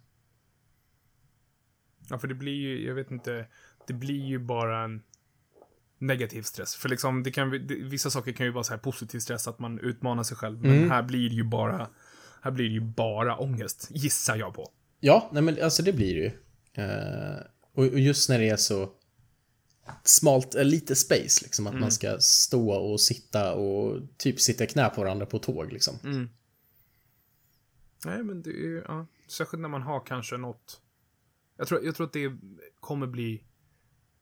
[2.10, 3.46] Ja, för det blir ju, jag vet inte,
[3.88, 5.02] det blir ju bara en
[6.08, 6.76] negativ stress.
[6.76, 9.60] För liksom, det kan, det, vissa saker kan ju vara så här positiv stress, att
[9.60, 10.62] man utmanar sig själv.
[10.62, 10.92] Men Mm.
[10.92, 11.90] här blir det ju bara,
[12.42, 14.72] här blir det ju bara ångest, gissar jag på.
[15.00, 16.32] Ja, nej men alltså det blir det ju.
[16.84, 17.38] Eh,
[17.74, 18.90] och, och just när det är så
[20.04, 21.68] smalt, eh, lite space liksom.
[21.68, 25.96] Att man ska stå och sitta och typ sitta knä på varandra på tåg liksom.
[26.04, 26.30] Mm.
[28.06, 30.82] Nej, men det är ja, särskilt när man har kanske något.
[31.58, 32.32] Jag tror, jag tror att det
[32.80, 33.44] kommer bli.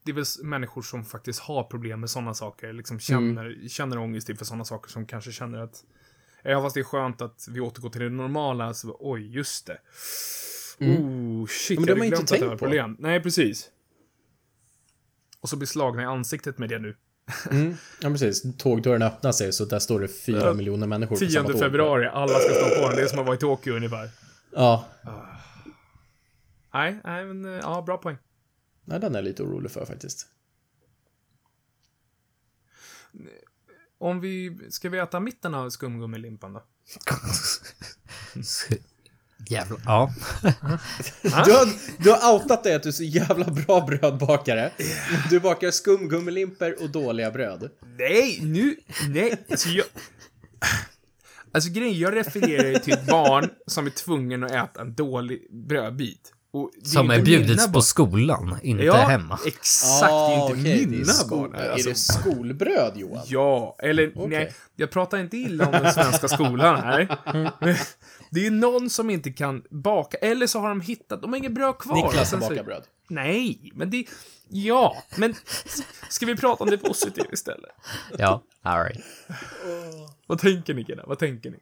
[0.04, 4.30] Det är väl människor som faktiskt har problem med sådana saker, liksom känner, känner ångest
[4.30, 5.84] inför sådana saker som kanske känner att.
[6.44, 8.74] Ja, fast det är skönt att vi återgår till det normala.
[8.74, 9.78] Så, oj, just det.
[10.80, 12.66] Oh, shit, men det jag hade glömt att det var ett på.
[12.66, 12.96] problem.
[13.00, 13.70] Nej, precis.
[15.40, 16.96] Och så blir slagna i ansiktet med det nu.
[17.52, 17.76] Mm.
[18.02, 18.44] Ja, precis.
[18.58, 20.54] Tågdörren öppnar sig så där står det fyra Ja.
[20.54, 21.60] miljoner människor på 10 samma tåg.
[21.60, 22.96] februari, alla ska stå på den.
[22.96, 24.10] Det är som att vara i Tokyo ungefär.
[24.52, 24.86] Ja.
[26.74, 28.18] Nej, nej, men eh, ja, bra poäng.
[28.86, 30.28] Nej, den är jag lite orolig för faktiskt.
[33.98, 36.64] Om vi, ska vi äta mitten av skumgummilimpan då?
[39.50, 39.82] Jävlar.
[39.86, 40.14] Ja.
[41.22, 41.68] Du har,
[42.04, 44.72] du har outat dig att du är så jävla bra brödbakare.
[45.30, 47.70] Du bakar skumgummilimper och dåliga bröd.
[47.98, 48.78] Nej, nu,
[49.10, 49.86] nej, alltså jag...
[51.52, 55.48] Alltså grejen, jag refererar ju till ett barn som är tvungen att äta en dålig
[55.52, 56.34] brödbit.
[56.54, 59.40] Och det Som inte är bjudits på skolan, inte Ja, hemma.
[59.46, 61.56] exakt, det är inte Ah, det är mina sko- barn.
[61.56, 63.24] Alltså, Är det skolbröd Johan?
[63.28, 64.28] Ja, eller Okej.
[64.28, 67.18] nej, jag pratar inte illa om den svenska skolan här.
[68.32, 71.52] Det är någon som inte kan baka, eller så har de hittat, de har inget
[71.54, 71.96] bröd kvar.
[71.96, 72.84] Niklas har bakat bröd.
[73.10, 74.06] Nej, men det...
[74.50, 75.36] Ja, men
[76.10, 77.72] ska vi prata om det positiva istället?
[78.18, 79.02] Ja, alright.
[80.28, 81.04] Vad tänker ni, killar?
[81.08, 81.58] Vad tänker ni?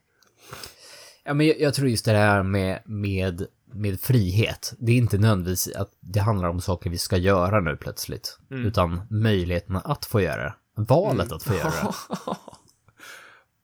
[1.24, 4.74] Ja, men jag, jag tror just det här med, med, med frihet.
[4.80, 8.40] Det är inte nödvändigtvis att det handlar om saker vi ska göra nu plötsligt.
[8.50, 10.54] Utan möjligheten att få göra det.
[10.76, 11.94] Valet att få göra det.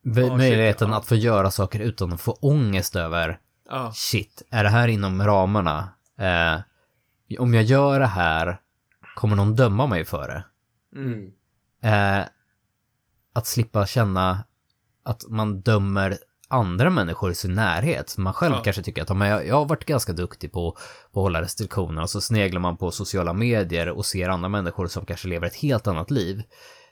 [0.10, 3.38] V- möjligheten att få göra saker utan att få ångest över
[3.70, 3.92] Ja.
[3.94, 5.88] shit, är det här inom ramarna?
[6.18, 6.60] Eh,
[7.40, 8.60] om jag gör det här,
[9.16, 10.44] kommer någon döma mig för det?
[11.00, 11.30] Mm.
[11.82, 12.26] Eh,
[13.32, 14.44] att slippa känna
[15.02, 16.18] att man dömer
[16.48, 18.18] andra människor i sin närhet.
[18.18, 18.62] Man själv Ja.
[18.62, 20.70] kanske tycker att men jag, jag har varit ganska duktig på,
[21.12, 24.86] på att hålla restriktioner och så sneglar man på sociala medier och ser andra människor
[24.86, 26.42] som kanske lever ett helt annat liv.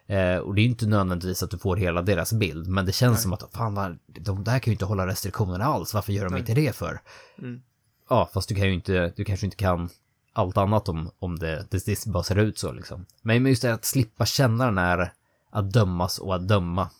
[0.08, 2.92] Eh, och det är ju inte nödvändigtvis att du får hela deras bild, men det
[2.92, 6.24] känns som att fan, vad, de där kan ju inte hålla restriktionerna alls, varför gör
[6.24, 6.40] de Nej.
[6.40, 7.00] inte det för?
[7.38, 7.60] Mm.
[8.08, 9.88] Ja, fast du kan ju inte, du kanske inte kan
[10.32, 13.06] allt annat om, om det, det, det bara ser ut så liksom.
[13.22, 15.12] Men just det att slippa känna den här
[15.50, 16.90] att dömas och att döma.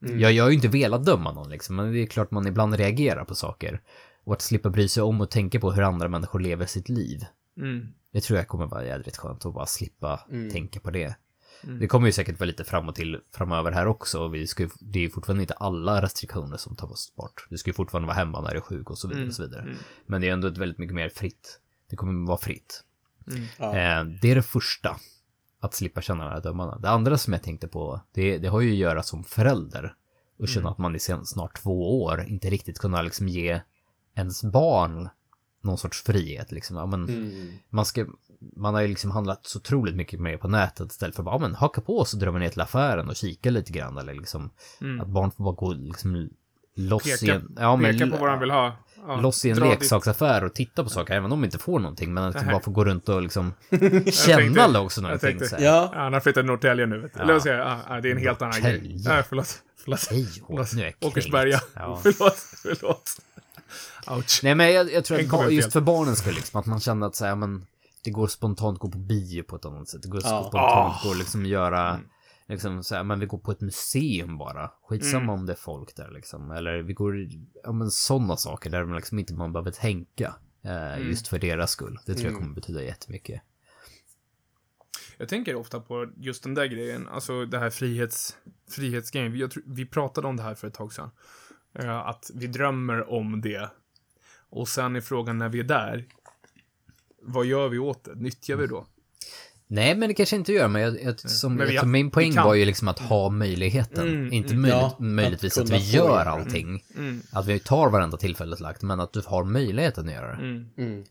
[0.00, 2.74] Jag, jag har ju inte velat döma någon liksom, men det är klart man ibland
[2.74, 3.80] reagerar på saker.
[4.24, 7.24] Och att slippa bry sig om och tänka på hur andra människor lever sitt liv.
[7.58, 7.88] Mm.
[8.12, 10.50] Det tror jag kommer vara jädrigt skönt att bara slippa Mm.
[10.50, 11.14] tänka på det.
[11.64, 11.78] Mm.
[11.78, 14.24] Det kommer ju säkert vara lite fram och till framöver här också.
[14.24, 17.46] och Vi ska, ju- det är ju fortfarande inte alla restriktioner som tas bort.
[17.50, 19.20] Du ska ju fortfarande vara hemma när du är sjuk och så vidare.
[19.22, 19.28] Mm.
[19.28, 19.62] Och så vidare.
[19.62, 19.74] Mm.
[20.06, 21.60] Men det är ändå ett väldigt mycket mer fritt.
[21.90, 22.84] Det kommer vara fritt.
[23.30, 23.42] Mm.
[23.58, 23.66] Ja.
[23.76, 24.96] Eh, det är det första.
[25.66, 26.78] Att slippa känna de här dömarna.
[26.78, 29.94] Det andra som jag tänkte på, det, det har ju att göra som förälder.
[30.38, 33.60] Och känna att man i sen, snart två år inte riktigt kunna liksom ge
[34.16, 35.08] ens barn
[35.62, 36.52] någon sorts frihet.
[36.52, 36.76] Liksom.
[36.76, 37.52] Ja, men Mm.
[37.70, 38.06] man, ska,
[38.56, 41.34] man har ju liksom handlat så otroligt mycket mer på nätet istället för att bara,
[41.34, 43.98] ja, men haka på och så drar vi ner till affären och kika lite grann.
[43.98, 44.50] Eller liksom,
[44.80, 45.00] Mm.
[45.00, 46.28] att barn får bara gå liksom
[46.76, 48.76] loss Peka, en, ja, men, peka på vad de vill ha.
[49.06, 52.14] Ja, loss i en leksaksaffär och titta på saker, även om de inte får någonting,
[52.14, 52.52] men att de Nej.
[52.54, 55.28] bara får gå runt och liksom tänkte- känna också jag någonting.
[55.28, 55.64] tänkte- så här.
[55.64, 55.90] Ja.
[55.94, 56.98] Ja, han har flyttat till Norrtälje nu.
[56.98, 57.18] Vet du.
[57.18, 57.22] Ja.
[57.24, 57.66] Eller vad säger jag?
[57.68, 58.96] Ja, ja, det är en helt annan grej.
[59.04, 59.62] Nej, förlåt.
[59.84, 60.06] Förlåt.
[60.10, 60.72] Hej, förlåt.
[60.72, 61.04] nu är jag kränkt.
[61.04, 61.60] Åkersberga.
[61.74, 62.00] Ja.
[62.02, 62.36] Förlåt.
[62.62, 63.10] Förlåt.
[64.10, 64.40] Ouch.
[64.42, 67.06] Nej, men jag, jag tror att ba- just för barnens skull, liksom, att man känner
[67.06, 67.66] att så här, men
[68.04, 70.02] det går spontant att gå på bio på ett annat sätt.
[70.02, 70.28] Det går Ja.
[70.28, 71.10] spontant Ah.
[71.10, 72.00] att liksom göra,
[72.48, 74.70] liksom så här, men vi går på ett museum bara.
[74.82, 75.30] Skitsamma Mm.
[75.30, 76.50] om det är folk där liksom.
[76.50, 77.28] Eller vi går,
[77.62, 80.34] ja men sådana saker där man liksom inte man behöver tänka.
[80.62, 81.08] Eh, Mm.
[81.08, 81.98] Just för deras skull.
[82.06, 82.42] Det tror jag Mm.
[82.42, 83.42] kommer betyda jättemycket.
[85.18, 88.36] Jag tänker ofta på just den där grejen, alltså det här frihets,
[88.70, 89.32] frihetsgrejen.
[89.32, 91.10] Vi, jag tror, vi pratade om det här för ett tag sedan.
[91.74, 93.70] Eh, att vi drömmer om det.
[94.50, 96.06] Och sen är frågan när vi är där,
[97.22, 98.14] vad gör vi åt det?
[98.14, 98.86] Nyttjar vi då?
[99.68, 102.34] Nej, men det kanske inte gör, men, jag, jag, som, Men vi jag, min poäng
[102.34, 104.08] var ju liksom att ha möjligheten.
[104.08, 104.62] Mm, inte mm.
[104.62, 106.30] möjligt, Ja, möjligtvis att att, vi gör det.
[106.30, 106.84] allting.
[106.96, 107.22] Mm.
[107.32, 110.42] Att vi tar varenda tillfället lagt, men att du har möjligheten att göra det.
[110.42, 110.68] Mm.
[110.78, 111.04] Mm.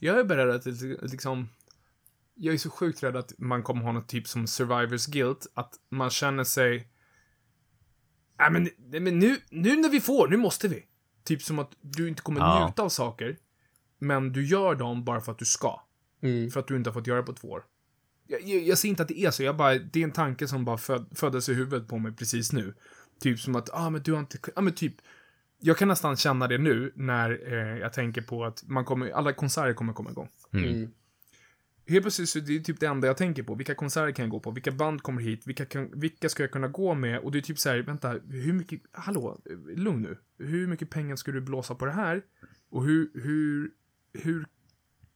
[0.00, 0.66] Jag är beredd att
[1.12, 1.48] liksom...
[2.34, 5.46] Jag är så sjukt rädd att man kommer ha något typ som survivors guilt.
[5.54, 6.88] Att man känner sig...
[8.38, 8.70] Nej men,
[9.04, 10.84] men nu, nu när vi får, nu måste vi.
[11.24, 12.66] Typ som att du inte kommer Ja.
[12.66, 13.36] njuta av saker.
[13.98, 15.80] Men du gör dem bara för att du ska.
[16.20, 16.50] Mm.
[16.50, 17.64] För att du inte har fått göra det på två år.
[18.26, 19.42] Jag, jag, jag ser inte att det är så.
[19.42, 22.52] Jag bara, det är en tanke som bara föd, föddes i huvudet på mig precis
[22.52, 22.74] nu.
[23.20, 24.94] Typ som att, ah men du har inte, ja ah, men typ.
[25.62, 29.32] Jag kan nästan känna det nu när eh, jag tänker på att man kommer, alla
[29.32, 30.28] konserter kommer komma igång.
[30.52, 30.90] Mm.
[31.90, 33.54] Helt plötsligt så det är typ det enda jag tänker på.
[33.54, 34.50] Vilka konserter kan jag gå på?
[34.50, 35.46] Vilka band kommer hit?
[35.46, 37.18] Vilka, kan, vilka ska jag kunna gå med?
[37.18, 39.40] Och det är typ så här, vänta, hur mycket, hallå,
[39.76, 40.18] lugn nu.
[40.46, 42.22] Hur mycket pengar ska du blåsa på det här?
[42.70, 43.70] Och hur, hur,
[44.12, 44.46] hur,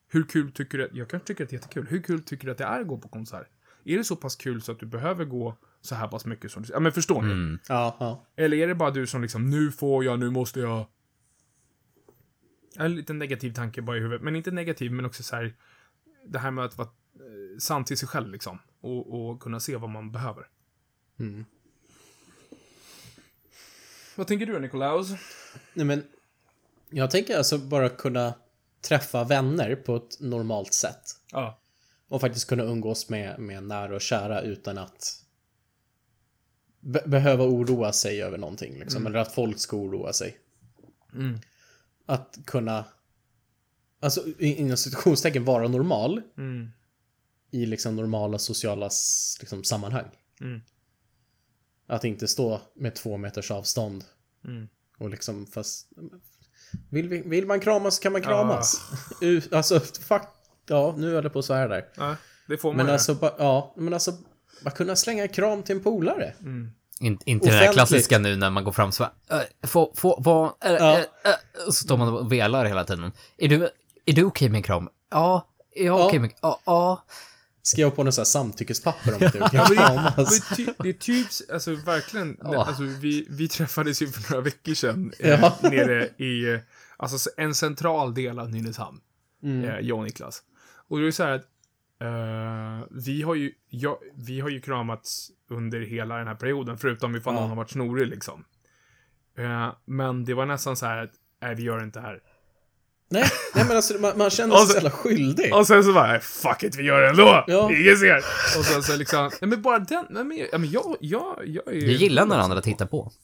[0.09, 1.87] hur kul tycker du att, jag kanske tycker att det är jättekul.
[1.87, 3.49] Hur kul tycker du att det är att gå på konsert?
[3.85, 6.63] Är det så pass kul så att du behöver gå så här pass mycket som
[6.63, 7.33] du, ja men förstår ni?
[7.33, 7.59] Mm.
[7.69, 8.27] Ja, ja.
[8.37, 10.87] Eller är det bara du som liksom, nu får jag, nu måste jag.
[12.77, 15.55] En liten negativ tanke bara i huvudet, men inte negativ, men också så här.
[16.27, 18.59] Det här med att vara eh, sann till sig själv liksom.
[18.81, 20.47] Och, och kunna se vad man behöver.
[21.19, 21.45] Mm.
[24.17, 25.11] Vad tänker du Nikolaus?
[25.75, 26.03] Nej, men
[26.91, 28.35] jag tänker alltså bara kunna
[28.85, 31.03] träffa vänner på ett normalt sätt.
[31.33, 31.61] Ja.
[32.09, 35.25] Och faktiskt kunna umgås med, med nära och kära utan att
[36.81, 38.79] be behöva oroa sig över någonting.
[38.79, 39.07] Liksom.
[39.07, 40.39] Eller att folk ska oroa sig.
[41.13, 41.39] Mm.
[42.07, 42.85] Att kunna,
[44.01, 46.71] alltså inom situationstecken vara normal Mm.
[47.51, 48.91] i liksom normala sociala
[49.41, 50.07] liksom, sammanhang.
[50.41, 50.61] Mm.
[51.87, 54.05] Att inte stå med två meters avstånd
[54.45, 54.69] Mm.
[54.99, 55.89] och liksom fast...
[56.91, 58.81] Vill, vi, vill man kramas kan man kramas.
[59.21, 60.23] U- Alltså, fuck.
[60.69, 61.85] Ja, nu är det på så här där.
[61.97, 62.17] Ja,
[62.49, 64.13] det får man Men alltså, ba, ja, men alltså,
[64.65, 66.33] bara kunna slänga en kram till en polare.
[66.41, 66.71] Mm.
[67.01, 67.75] In, inte den där Offentligt.
[67.89, 70.99] klassiska nu när man går fram så bara, äh, få, få, vad, äh, Ja.
[70.99, 71.05] äh,
[71.67, 73.13] och så står man och velar hela tiden.
[73.37, 73.69] Är du,
[74.07, 74.89] är du okej med en kram?
[75.11, 76.07] Ja, är jag Ja.
[76.07, 77.05] okej med, ja, ja.
[77.67, 80.17] Skriva på något samtyckespapper om att du kan Ja, det, kramas.
[80.51, 82.65] men ty, det är typ, alltså verkligen, Ja.
[82.65, 85.27] alltså, vi, vi träffades ju för några veckor sedan Ja.
[85.29, 86.61] eh, nere i,
[86.97, 89.01] alltså en central del av Nynäshamn,
[89.43, 89.65] Mm.
[89.65, 90.43] eh, jag och Niklas.
[90.89, 91.45] Och det är så här att,
[92.01, 97.17] eh, vi har ju, ja, vi har ju kramats under hela den här perioden, förutom
[97.17, 97.41] ifall Ja.
[97.41, 98.45] någon har varit snorig liksom.
[99.39, 101.11] Eh, men det var nästan så här att,
[101.43, 102.21] nej vi gör inte det här.
[103.15, 105.55] Nej, nej, men alltså man, man känner sig så- jävla skyldig.
[105.55, 107.45] Och sen så bara, fuck it, vi gör det ändå!
[107.47, 107.73] Ja.
[107.73, 108.17] Ingen ser!
[108.59, 111.67] Och sen så liksom, nej men bara den, nej men, ja, men jag, jag, jag
[111.69, 113.13] är Vi gillar när andra tittar på.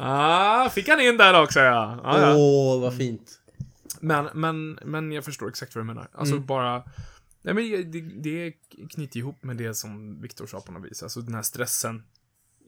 [0.00, 2.00] Ah, fick han in där också ja.
[2.04, 2.34] Ah, ja.
[2.36, 3.40] Åh, vad fint.
[4.00, 6.08] Men, men, men jag förstår exakt vad du menar.
[6.12, 6.46] Alltså Mm.
[6.46, 6.82] bara...
[7.42, 8.52] Nej men det, det
[8.94, 11.02] knyter ihop med det som Viktor sa på något vis.
[11.02, 12.02] Alltså den här stressen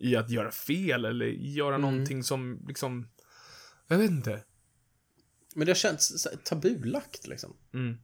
[0.01, 1.81] i att göra fel eller göra Mm.
[1.91, 3.07] någonting som liksom...
[3.91, 4.45] Jag vet inte.
[5.55, 7.57] Men det har känts så här tabulagt liksom.
[7.75, 7.97] Mm.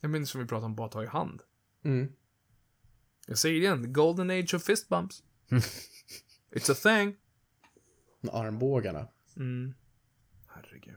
[0.00, 1.42] Jag minns som vi pratade om bara ta i hand.
[1.84, 2.12] Mm.
[3.26, 5.22] Jag säger det igen, the golden age of fist bumps.
[6.50, 7.16] It's a thing.
[8.32, 9.08] Armbågarna.
[9.36, 9.74] Mm.
[10.46, 10.94] Herregud.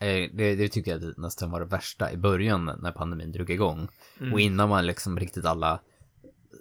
[0.00, 3.88] Eh, Det, det tycker jag nästan var det värsta i början när pandemin drog igång.
[4.20, 4.32] Mm.
[4.32, 5.80] Och innan man liksom riktigt alla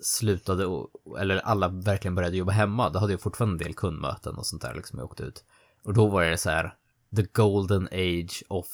[0.02, 4.36] slutade, och, eller alla verkligen började jobba hemma, då hade jag fortfarande en del kundmöten
[4.36, 5.46] och sånt där liksom jag åkte ut.
[5.86, 6.74] Och då var det så här,
[7.16, 8.68] the golden age of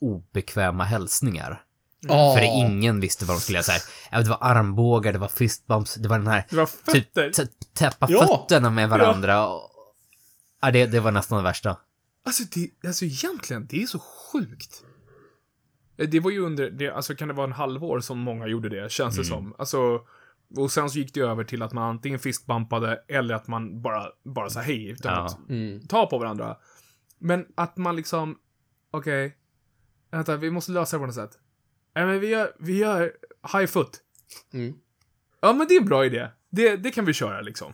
[0.00, 1.62] obekväma hälsningar.
[2.00, 2.34] Ja.
[2.36, 3.80] För ingen visste vad de skulle göra så här.
[4.10, 7.30] Ja, Det var armbågar, det var fistbumps, det var den här Det var typ, fötter.
[7.30, 8.26] tä- täppa Ja.
[8.26, 9.48] fötterna med varandra.
[9.48, 9.70] Och,
[10.62, 11.76] ja, det, det var nästan det värsta.
[12.26, 14.82] Alltså, det, alltså egentligen, det är så sjukt.
[15.98, 18.68] Eh, Det var ju under, det, alltså kan det vara en halvår som många gjorde
[18.68, 19.54] det, känns det som.
[19.58, 20.00] Alltså,
[20.56, 24.06] och sen så gick det över till att man antingen fistbumpade eller att man bara,
[24.24, 25.24] bara sa hej utan Ja.
[25.26, 25.80] att Mm.
[25.86, 26.56] ta på varandra.
[27.18, 28.38] Men att man liksom,
[28.90, 29.36] okej,
[30.10, 31.38] vänta, vi måste lösa det på något sätt.
[31.94, 33.12] Nej men vi gör, vi gör
[33.52, 34.00] high foot.
[34.52, 34.74] Mm.
[35.40, 36.28] Ja men det är en bra idé.
[36.50, 37.72] Det, det kan vi köra liksom.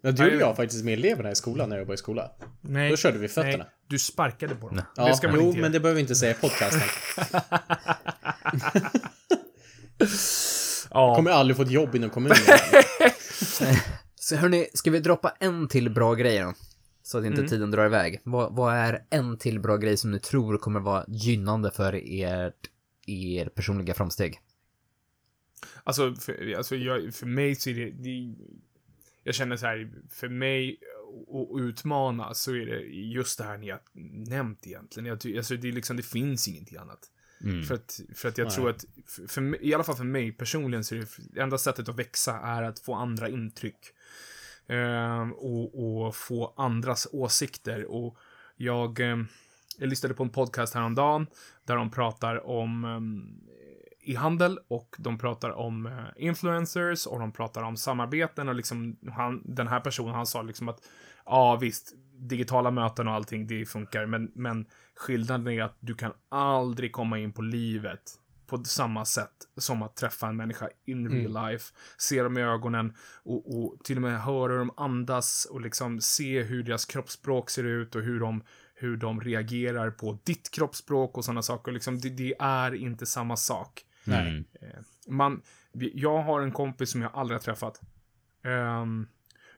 [0.00, 2.30] Ja, det gjorde jag faktiskt med eleverna i skolan när jag jobbade i skola.
[2.60, 2.90] Nej.
[2.90, 3.56] Då körde vi fötterna.
[3.64, 4.80] Nej, du sparkade på dem.
[4.96, 5.62] Ja, det ska man jo, inte göra.
[5.64, 6.80] men det behöver vi inte säga i podcasten.
[10.90, 11.14] Ja.
[11.16, 12.36] Kommer aldrig få ett jobb inom kommunen.
[14.14, 16.54] Så hörni, ska vi droppa en till bra grej då?
[17.02, 17.48] Så att inte Mm.
[17.50, 18.20] tiden drar iväg.
[18.24, 22.52] Vad, vad är en till bra grej som ni tror kommer vara gynnande för er,
[23.06, 24.40] er personliga framsteg?
[25.84, 28.34] Alltså, för, alltså jag, för mig så är det, det...
[29.22, 30.78] Jag känner så här, för mig
[31.26, 33.80] och utmana så är det just det här ni har
[34.28, 35.06] nämnt egentligen.
[35.06, 37.10] Jag, alltså det, är liksom, det finns ingenting annat.
[37.44, 37.62] Mm.
[37.62, 38.54] För att, för att jag Nej.
[38.54, 41.88] tror att, för, för, i alla fall för mig personligen, så är det enda sättet
[41.88, 43.92] att växa är att få andra intryck.
[44.68, 47.84] Ehm, och, och få andras åsikter.
[47.84, 48.18] Och
[48.56, 49.26] jag, ehm,
[49.78, 51.26] jag lyssnade på en podcast häromdagen
[51.64, 53.40] där de pratar om ehm,
[54.08, 59.42] e-handel och de pratar om eh, influencers och de pratar om samarbeten och liksom han,
[59.44, 60.80] den här personen han sa liksom att
[61.24, 64.66] ja visst, digitala möten och allting det funkar men, men
[64.96, 68.02] skillnaden är att du kan aldrig komma in på livet
[68.48, 72.94] på samma sätt som att träffa en människa in real life, se dem i ögonen
[73.22, 77.50] och, och till och med höra hur de andas och liksom se hur deras kroppsspråk
[77.50, 78.42] ser ut och hur de,
[78.74, 81.72] hur de reagerar på ditt kroppsspråk och sådana saker.
[81.72, 83.84] Liksom, det, det är inte samma sak.
[84.06, 84.44] Mm.
[85.08, 87.80] Man, jag har en kompis som jag aldrig har träffat.
[88.42, 89.08] Ehm,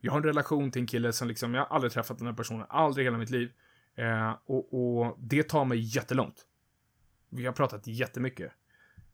[0.01, 2.35] jag har en relation till en kille som liksom, jag har aldrig träffat den här
[2.35, 3.53] personen, aldrig i hela mitt liv.
[3.97, 6.47] Eh, och, och det tar mig jättelångt.
[7.31, 8.53] Vi har pratat jättemycket.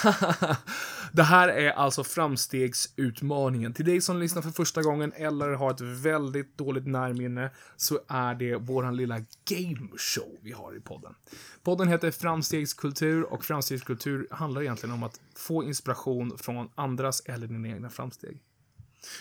[1.12, 3.72] det här är alltså framstegsutmaningen.
[3.72, 8.34] Till dig som lyssnar för första gången eller har ett väldigt dåligt närminne så är
[8.34, 9.18] det våran lilla
[9.50, 11.14] gameshow vi har i podden.
[11.62, 17.68] Podden heter Framstegskultur och framstegskultur handlar egentligen om att få inspiration från andras eller dina
[17.68, 18.38] egna framsteg.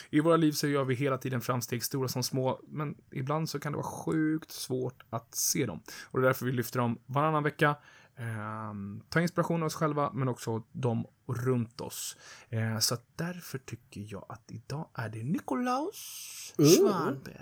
[0.10, 3.60] I våra liv så gör vi hela tiden framsteg, stora som små, men ibland så
[3.60, 5.82] kan det vara sjukt svårt att se dem.
[6.04, 7.76] Och det är därför vi lyfter dem varannan vecka.
[8.16, 12.18] Ehm, ta inspiration av oss själva, men också de runt oss.
[12.50, 17.38] Eh, så därför tycker jag att idag är det Nikolaus Svanberg.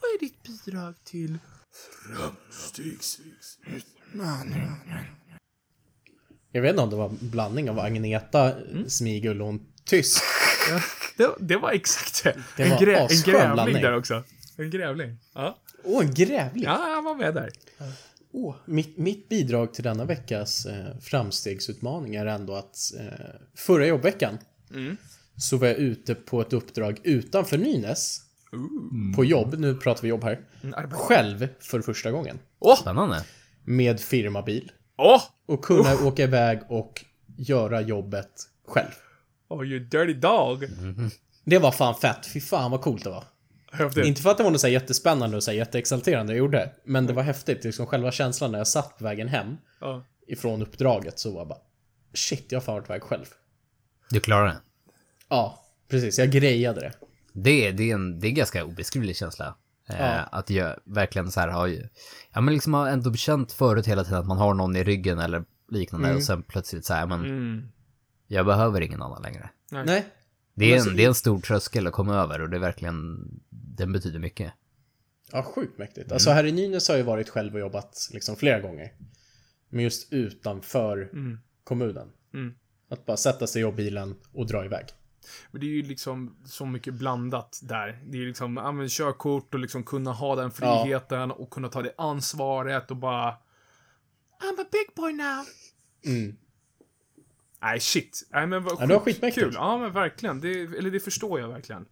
[0.00, 1.38] Vad är ditt bidrag till
[2.06, 4.70] framstegsutmaning?
[6.52, 8.54] Jag vet inte om det var en blandning av Agneta,
[8.86, 10.22] Smigull och en tysk.
[10.70, 10.80] Ja,
[11.16, 12.36] det, det var exakt det.
[12.56, 13.82] Det en, var grä, en grävling blandning.
[13.82, 14.24] där också.
[14.56, 15.16] En grävling.
[15.34, 16.64] Ja, Åh, en grävling!
[16.64, 17.50] ja jag var med där.
[18.32, 23.04] Åh, mitt, mitt bidrag till denna veckas eh, framstegsutmaning är ändå att eh,
[23.54, 24.38] förra jobbveckan
[25.36, 28.20] så var jag ute på ett uppdrag utanför Nynäs.
[29.16, 30.40] På jobb, nu pratar vi jobb här.
[30.90, 32.38] Själv för första gången.
[32.58, 32.80] Åh!
[32.80, 33.24] Spännande.
[33.64, 34.72] Med firmabil.
[34.98, 35.22] Åh!
[35.46, 37.04] Och kunna åka iväg och
[37.36, 38.30] göra jobbet
[38.68, 38.90] själv.
[39.48, 40.64] Oh, you dirty dog.
[41.44, 42.26] Det var fan fett.
[42.32, 43.24] Fy fan vad coolt det var.
[43.72, 44.04] Häftigt.
[44.06, 46.70] Inte för att det var något så här jättespännande och så här jätteexalterande jag gjorde.
[46.84, 47.64] Men det var häftigt.
[47.64, 50.04] Liksom själva känslan när jag satt på vägen hem Ja.
[50.26, 51.58] ifrån uppdraget så var jag bara
[52.14, 53.24] Shit, jag har fan varit på väg själv.
[54.10, 54.56] Du klarar det.
[55.28, 56.18] Ja, precis.
[56.18, 56.92] Jag grejade det.
[57.32, 59.54] Det är, det är en det är en ganska obeskrivlig känsla.
[59.88, 60.18] Eh, Ja.
[60.32, 61.88] Att jag verkligen så här har ju,
[62.32, 65.18] ja men liksom har ändå känt förut hela tiden att man har någon i ryggen
[65.18, 67.68] eller liknande och sen plötsligt så här, men Mm.
[68.26, 69.50] Jag behöver ingen annan längre.
[69.70, 70.06] Nej.
[70.54, 73.28] Det är, en, det är en stor tröskel att komma över och det är verkligen,
[73.50, 74.52] den betyder mycket.
[75.32, 76.12] Ja, sjukt mäktigt.
[76.12, 78.92] Alltså här i Nynäs har jag varit själv och jobbat liksom flera gånger.
[79.68, 81.10] Men just utanför
[81.64, 82.12] kommunen.
[82.34, 82.54] Mm.
[82.90, 84.86] Att bara sätta sig i bilen och dra iväg.
[85.50, 88.02] Men det är ju liksom så mycket blandat där.
[88.06, 91.82] Det är ju liksom, använd körkort och liksom kunna ha den friheten och kunna ta
[91.82, 93.30] det ansvaret och bara...
[94.40, 95.44] I'm a big boy now.
[96.04, 96.36] Mm.
[97.66, 98.22] Nej, shit.
[98.30, 99.44] Nej, men vad Ja, det var skitmäktigt.
[99.44, 99.54] kul.
[99.54, 100.40] Ja, men verkligen.
[100.40, 101.86] Det, eller det förstår jag verkligen.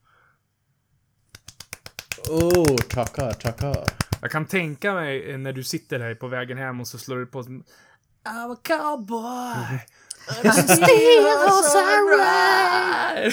[2.28, 3.84] Oh, tackar, tackar.
[4.20, 7.16] Jag kan tänka mig eh, när du sitter där på vägen hem och så slår
[7.16, 7.42] du på...
[7.42, 9.80] I'm a cowboy.
[10.42, 11.26] I'm still
[11.72, 13.32] samurai.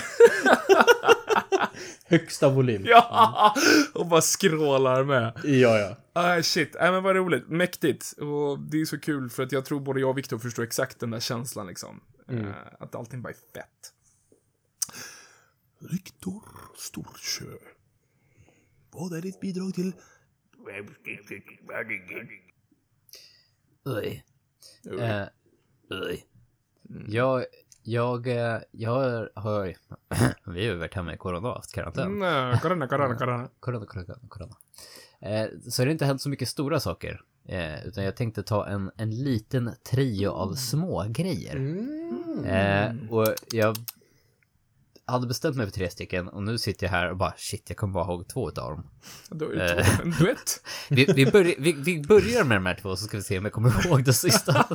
[2.05, 2.83] Högsta volym.
[2.85, 3.55] Ja!
[3.93, 5.33] Och bara skrålar med.
[5.43, 5.97] Ja, ja.
[6.13, 7.49] Ah, shit, äh, men vad roligt.
[7.49, 8.13] Mäktigt.
[8.17, 10.99] Och det är så kul för att jag tror både jag och Viktor förstår exakt
[10.99, 12.01] den där känslan liksom.
[12.31, 13.93] Eh, att allting bara är fett.
[15.79, 16.43] Viktor
[16.77, 17.57] Storsjö.
[18.91, 19.93] Vad är ditt bidrag till...
[23.85, 24.25] Oj.
[24.99, 25.23] Eh,
[25.89, 26.25] oj.
[27.07, 27.45] Jag,
[27.83, 29.75] jag, eh, jag har...
[30.51, 32.19] Vi har ju varit hemma i corona och haft karantän.
[32.19, 33.49] Nej, corona, corona, corona.
[33.59, 34.55] Corona, corona, corona.
[35.19, 37.21] Eh, så det har inte hänt så mycket stora saker.
[37.45, 41.55] Eh, utan jag tänkte ta en, en liten trio av små grejer.
[42.45, 43.77] Eh, och jag
[45.05, 47.77] hade bestämt mig för tre stycken och nu sitter jag här och bara shit, jag
[47.77, 48.87] kommer bara ihåg två utav dem.
[49.29, 50.61] Då är det två- en duett.
[50.89, 53.45] Vi, vi, börjar, vi, vi börjar med de här två så ska vi se om
[53.45, 54.65] jag kommer ihåg det sista.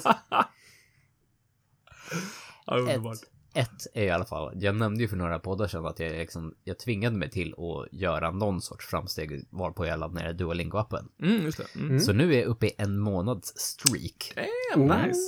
[2.67, 3.19] Ja, underbart.
[3.55, 6.55] Ett är i alla fall, jag nämnde ju för några poddar sedan att jag, liksom,
[6.65, 11.09] jag tvingade mig till att göra någon sorts framsteg varpå jag laddade ner Duolingo-appen.
[11.23, 11.51] Mm.
[11.77, 12.01] Mm.
[12.01, 14.33] Så nu är jag uppe i en månads streak.
[14.75, 15.21] Damn, nice.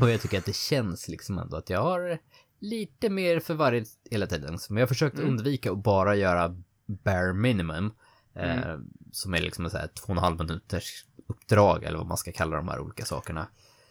[0.00, 2.18] Och jag tycker att det känns liksom ändå att jag har
[2.60, 4.58] lite mer för varje hela tiden.
[4.68, 6.56] Men jag har försökt undvika att bara göra
[6.86, 7.92] bare minimum.
[8.34, 8.78] Eh,
[9.12, 12.32] som är liksom så här två och en halv minuters uppdrag eller vad man ska
[12.32, 13.46] kalla de här olika sakerna.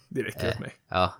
[0.10, 0.74] Det räcker åt mig.
[0.90, 1.14] Ja.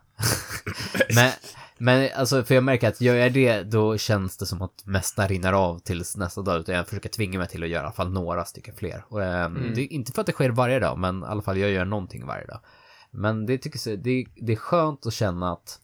[1.16, 1.32] men,
[1.78, 5.28] men alltså, för jag märker att gör jag det, då känns det som att mesta
[5.28, 6.60] rinner av tills nästa dag.
[6.60, 9.06] Utan jag försöker tvinga mig till att göra i alla fall några stycken fler.
[9.08, 11.58] Och, ehm, Det är inte för att det sker varje dag, men i alla fall
[11.58, 12.60] jag gör någonting varje dag.
[13.16, 15.80] Men det tycker jag, det, det är skönt att känna att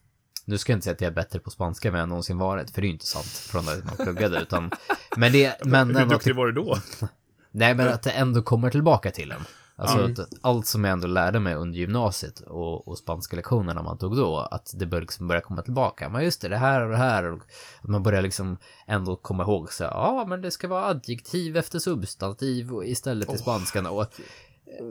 [0.45, 2.71] nu ska jag inte säga att jag är bättre på spanska än jag någonsin varit,
[2.71, 4.71] för det är ju inte sant från när man pluggade, utan...
[5.17, 6.77] Men det, men Hur ändå, duktig var du då?
[7.51, 9.41] Nej, men att det ändå kommer tillbaka till en.
[9.75, 13.97] Alltså att allt som jag ändå lärde mig under gymnasiet och, och spanska lektionerna man
[13.97, 16.09] tog då, att det bör liksom börja komma tillbaka.
[16.09, 17.31] Men just det, det här och det här.
[17.31, 17.41] Och
[17.81, 18.57] att man börjar liksom
[18.87, 23.37] ändå komma ihåg så ja, men det ska vara adjektiv efter substantiv och istället i
[23.37, 23.85] spanskan.
[23.87, 24.05] Och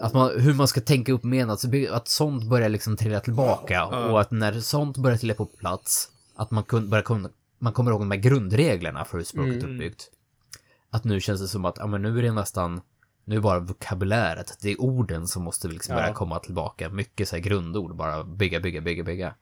[0.01, 3.87] att man, hur man ska tänka upp menat, att sånt börjar liksom trilla tillbaka.
[3.87, 7.91] Och att när sånt börjar trilla på plats, att man kun, börjar kunna, man kommer
[7.91, 10.11] ihåg de här grundreglerna för hur språket är uppbyggt.
[10.91, 12.81] Att nu känns det som att, ja men nu är det nästan,
[13.25, 16.15] nu är bara vokabuläret, det är orden som måste liksom börja Ja.
[16.15, 16.89] komma tillbaka.
[16.89, 19.35] Mycket så här grundord, bara bygga, bygga, bygga, bygga.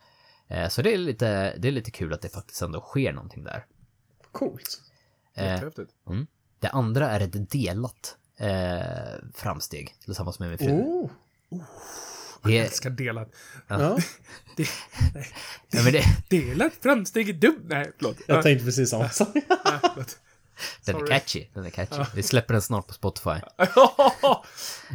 [0.49, 3.45] Eh, så det är lite, det är lite kul att det faktiskt ändå sker någonting
[3.45, 3.65] där.
[4.33, 4.81] Coolt.
[5.35, 5.93] Eh, Jättehäftigt.
[6.59, 10.73] det andra är ett delat eh, framsteg tillsammans med min fru.
[10.73, 11.11] Oh.
[12.43, 13.29] Det Jag älskar delat.
[13.69, 13.79] Ja,
[15.71, 17.65] ja, men det, Delat framsteg är dumt.
[17.65, 18.17] Nej, förlåt.
[18.27, 19.29] jag tänkte precis samma sak.
[19.35, 20.05] Nej,
[20.85, 22.03] den är catchy, den är catchy.
[22.15, 23.31] Vi släpper den snart på Spotify.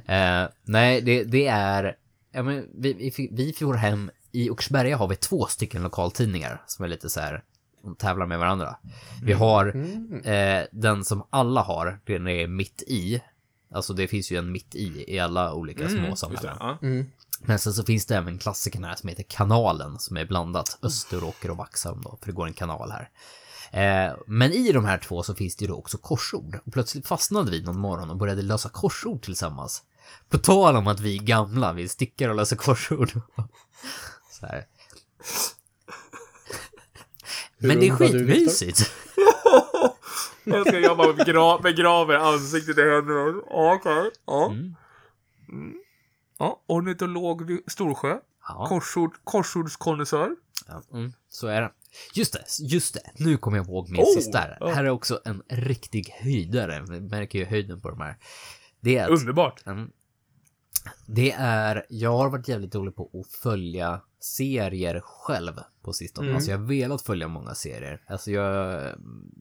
[0.05, 1.95] Eh, nej, det, det är...
[2.31, 4.11] Ja, men vi, vi, vi får hem...
[4.31, 7.43] I Oxberga har vi två stycken lokaltidningar som är lite så här...
[7.83, 8.75] De tävlar med varandra.
[9.23, 9.67] Vi har
[10.27, 13.21] eh, den som alla har, den är mitt i.
[13.73, 16.17] Alltså det finns ju en mitt i i alla olika små Just det.
[16.17, 16.57] samhällen.
[16.59, 16.77] Ja.
[17.39, 21.51] Men sen så finns det även klassikerna här som heter Kanalen som är blandat Österåker
[21.51, 23.09] och Vaxholm då, för det går en kanal här.
[23.71, 26.59] Eh, men i de här två så finns det ju då också korsord.
[26.65, 29.83] Och plötsligt fastnade vi någon morgon och började lösa korsord tillsammans.
[30.29, 33.11] På tal om att vi är gamla, vi stickar och löser korsord.
[34.31, 34.65] så här.
[37.57, 38.91] Men det är skitmysigt.
[40.43, 43.41] Jag älskar jag bara begra begraver ansiktet i händerna.
[43.49, 44.11] Ja, okej.
[44.25, 44.45] Ja.
[44.45, 44.75] Mm.
[45.49, 45.73] Mm.
[46.39, 48.17] Ja, ornitolog vid Storsjö.
[48.47, 50.35] Ja, Korsord, korsordskonnässör.
[50.67, 51.71] ja, mm, så är det.
[52.13, 53.01] Just det, just det.
[53.15, 54.73] Nu kommer jag ihåg min Oh, sista här.
[54.73, 56.85] Här är också en riktig höjdare.
[56.89, 58.17] Vi märker ju höjden på de här.
[58.79, 59.65] Det är Underbart.
[59.65, 59.91] Mm.
[61.05, 66.27] Det är, jag har varit jävligt dålig på att följa serier själv på sistone.
[66.27, 66.35] Mm.
[66.35, 68.01] Alltså jag har velat följa många serier.
[68.07, 68.73] Alltså jag,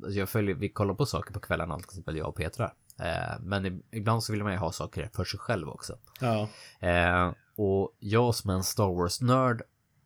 [0.04, 2.72] alltså jag följer, vi kollar på saker på kvällarna till exempel jag och Petra.
[2.98, 5.98] Eh, men ibland så vill man ju ha saker för sig själv också.
[6.20, 6.48] Ja.
[6.88, 9.62] Eh, och jag som är en Star Wars-nörd,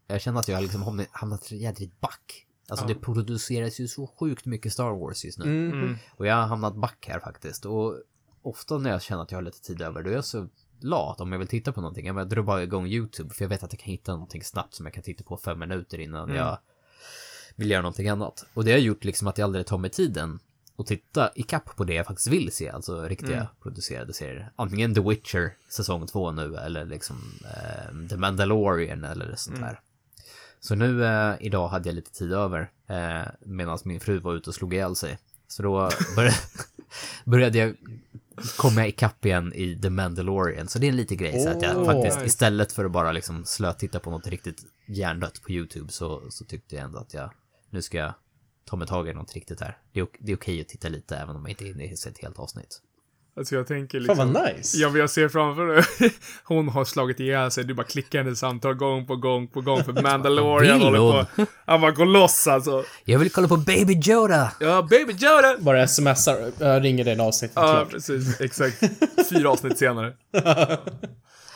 [0.07, 2.47] jag känner att jag har liksom hamnat- hamnat jädrigt back.
[2.68, 2.89] Alltså Ja.
[2.89, 5.45] det produceras ju så sjukt mycket Star Wars just nu.
[5.45, 5.83] Mm.
[5.83, 5.97] Mm.
[6.16, 7.64] Och jag har hamnat back här faktiskt.
[7.64, 7.95] Och
[8.43, 10.49] ofta när jag känner att jag har lite tid över, då är jag så
[10.81, 12.07] lat om jag vill titta på någonting.
[12.07, 14.87] Jag drar bara igång YouTube, för jag vet att jag kan hitta någonting snabbt som
[14.87, 16.37] jag kan titta på fem minuter innan Mm.
[16.37, 16.59] jag
[17.57, 18.47] vill göra någonting annat.
[18.55, 20.39] Och det har gjort liksom att jag aldrig tar mig tiden
[20.79, 23.47] att titta ikapp på det jag faktiskt vill se, alltså riktiga Mm.
[23.62, 24.53] producerade serier.
[24.57, 29.68] Antingen The Witcher säsong två nu, eller liksom eh, The Mandalorian eller sånt Mm.
[29.68, 29.81] där.
[30.61, 34.51] Så nu eh, idag hade jag lite tid över eh, medan min fru var ute
[34.51, 35.18] och slog ihjäl sig.
[35.49, 36.37] Så då började,
[37.24, 37.76] började jag
[38.57, 40.68] komma ikapp igen i The Mandalorian.
[40.68, 42.26] Så det är en liten grej så att jag faktiskt nice.
[42.26, 46.76] istället för att bara liksom slötitta på något riktigt hjärndött på YouTube så, så tyckte
[46.76, 47.30] jag ändå att jag
[47.70, 48.14] nu ska jag
[48.64, 49.78] Tommy tag i något riktigt här.
[49.93, 52.18] Det är, det är okej att titta lite även om man inte hinner se ett
[52.18, 52.82] helt avsnitt.
[53.39, 54.32] Alltså jag tänker Fan liksom...
[54.32, 54.76] vad nice.
[54.78, 55.84] Ja, men jag ser framför mig,
[56.45, 59.84] hon har slagit ihjäl sig, du bara klickar hennes samtal gång på gång på gång
[59.84, 61.26] för Mandalorian håller på.
[61.66, 62.84] Han bara går loss alltså.
[63.05, 64.53] Jag vill kolla på Baby Yoda!
[64.61, 65.57] Ja, baby Yoda!
[65.59, 67.91] Bara smsar, jag ringer dig när avsnittet är Ja, klart.
[67.91, 68.41] precis.
[68.41, 68.80] Exakt.
[69.30, 70.14] Fyra avsnitt senare.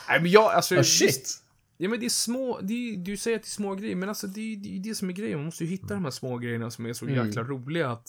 [0.09, 0.75] Nej, men jag, alltså...
[0.75, 1.37] Oh, shit.
[1.77, 4.09] Ja, men det är små, det är, du säger att det är små grejer, men
[4.09, 5.37] alltså det är det, är det som är grejen.
[5.37, 7.27] Man måste ju hitta de här små grejerna som är så Mm.
[7.27, 8.07] jäkla roliga att,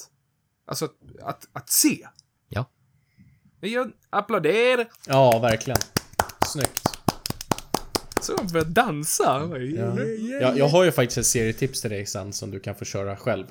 [0.67, 0.93] alltså att,
[1.23, 2.07] att, att se.
[2.49, 2.67] Ja.
[3.69, 4.87] Jag applåderar.
[5.07, 5.79] Ja, verkligen.
[6.47, 6.83] Snyggt.
[8.21, 9.51] Så jag börjar dansa.
[9.77, 10.01] Ja.
[10.41, 13.17] Jag, jag har ju faktiskt ett serietips till dig sen som du kan få köra
[13.17, 13.47] själv.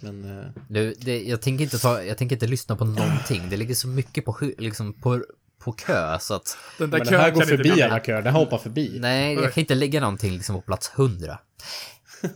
[0.00, 0.38] Men...
[0.40, 3.50] eh, Du, det, jag, tänker inte ta, jag tänker inte lyssna på någonting.
[3.50, 5.24] Det ligger så mycket på, liksom på,
[5.58, 6.56] på kö så att...
[6.78, 8.96] Den där Men den här går förbi alla köer, den här hoppar förbi.
[9.00, 11.38] Nej, jag kan inte lägga någonting liksom på plats 100.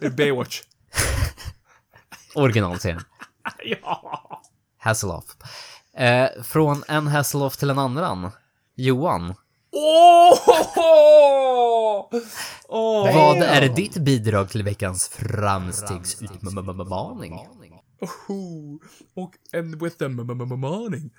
[0.01, 0.63] Det är Baywatch.
[2.35, 3.01] Originalserien.
[3.65, 4.43] ja.
[4.79, 5.25] Hasselhoff.
[5.97, 8.31] Eh, från en Hasselhoff till en annan.
[8.75, 9.35] Johan,
[9.73, 10.39] Åh!
[12.69, 13.15] Åh!
[13.15, 17.35] vad är ditt bidrag till veckans framstegsutmaning?
[18.01, 18.77] Oh,
[19.15, 21.11] och en with a morning.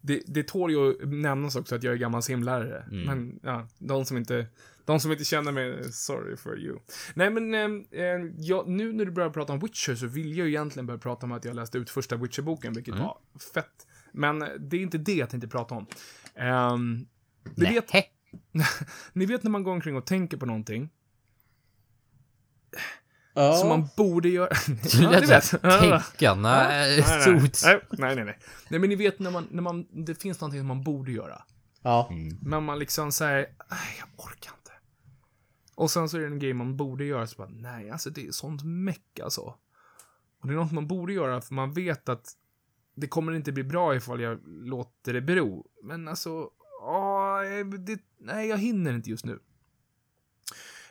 [0.00, 2.84] Det, det tål ju att nämnas också att jag är gammal simlärare.
[2.90, 4.46] Men ja, de som inte,
[4.84, 6.78] de som inte känner mig, sorry for you.
[7.14, 7.64] Nej men, eh,
[8.00, 10.98] eh, jag, nu när du börjar prata om Witcher så vill jag ju egentligen börja
[10.98, 13.18] prata om att jag läste ut första Witcher-boken, vilket var
[13.54, 13.83] fett.
[14.14, 15.86] Men det är inte det jag tänkte prata om.
[16.74, 17.06] Um,
[17.54, 17.90] ni, vet,
[19.12, 20.90] ni vet när man går omkring och tänker på någonting
[23.34, 23.52] Ja.
[23.56, 24.48] som man borde göra.
[25.02, 25.50] Ja, ni vet.
[26.18, 27.02] tänka, nej, nej,
[27.64, 28.24] nej, nej, nej,
[28.68, 28.80] nej.
[28.80, 31.42] Men ni vet när man, när man, det finns någonting som man borde göra.
[31.82, 32.10] Ja.
[32.40, 33.38] Men man liksom säger,
[33.98, 34.72] jag orkar inte.
[35.74, 38.26] Och sen så är det en grej man borde göra, så bara, nej, alltså det
[38.26, 39.40] är sånt meck alltså.
[40.40, 42.32] Och det är något man borde göra, för man vet att
[42.94, 45.66] det kommer inte bli bra ifall jag låter det bero.
[45.82, 46.50] Men alltså,
[46.82, 47.40] åh,
[47.78, 49.38] det, nej, jag hinner inte just nu.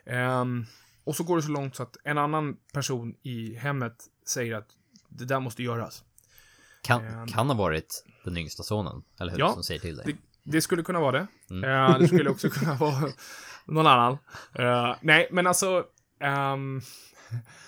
[0.06, 0.66] Ehm,
[1.04, 4.70] och så går det så långt så att en annan person i hemmet säger att
[5.10, 6.04] det där måste göras.
[6.82, 9.40] Kan, kan ha varit den yngsta sonen, eller hur?
[9.40, 10.06] Ja, som säger till dig.
[10.06, 10.18] Det,
[10.52, 11.28] det skulle kunna vara det.
[11.50, 11.64] Mm.
[11.70, 13.10] Eh, det skulle också kunna vara
[13.66, 14.18] någon annan.
[14.54, 15.86] Eh, nej, men alltså...
[16.20, 16.82] ehm,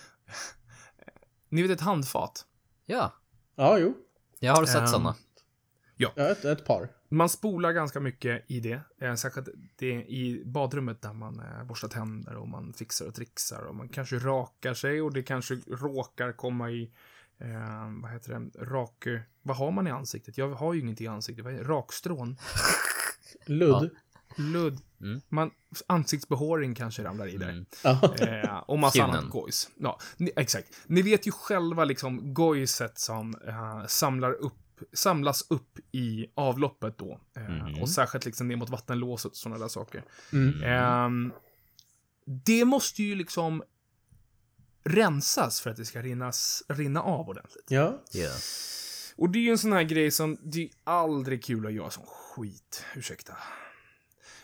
[1.50, 2.46] ni vet ett handfat?
[2.86, 3.14] Ja,
[3.56, 3.98] Ja, jo.
[4.46, 5.16] Jag har sett Ehm, såna.
[5.98, 6.90] Ja, ett, ett par.
[7.10, 8.82] Man spolar ganska mycket i det.
[9.02, 13.16] Eh, särskilt det är i badrummet där man eh, borstar tänder och man fixar och
[13.16, 16.92] trixar och man kanske rakar sig och det kanske råkar komma i
[17.38, 18.66] eh, vad heter det?
[18.66, 19.08] Rak...
[19.42, 20.38] Vad har man i ansiktet?
[20.38, 21.46] Jag har ju inget i ansiktet.
[21.46, 21.64] Vad är det?
[21.64, 22.38] Rakstrån?
[23.46, 23.90] Ludd.
[24.36, 24.82] Ludd?
[25.02, 25.22] Mm.
[25.30, 25.52] Man,
[25.88, 27.50] ansiktsbehåring kanske ramlar i där.
[27.50, 27.66] Mm.
[28.44, 29.70] Eh, och massa annat gojs.
[29.80, 30.68] Ja, ni, exakt.
[30.88, 34.54] Ni vet ju själva liksom gojset som eh, samlar upp,
[34.94, 37.20] samlas upp i avloppet då.
[37.38, 37.82] Eh, Mhm.
[37.82, 40.04] Och särskilt liksom ner mot vattenlåset och sådana där saker.
[40.34, 40.64] Mm.
[40.64, 41.32] Ehm,
[42.46, 43.64] det måste ju liksom
[44.84, 47.66] rensas för att det ska rinnas, rinna av ordentligt.
[47.68, 48.02] Ja.
[48.12, 48.30] Ja.
[49.18, 51.90] Och det är ju en sån här grej som, det är aldrig kul att göra
[51.90, 52.84] som skit.
[52.96, 53.34] Ursäkta.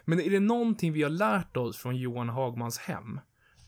[0.05, 3.19] Men är det någonting vi har lärt oss från Johan Hagmans hem,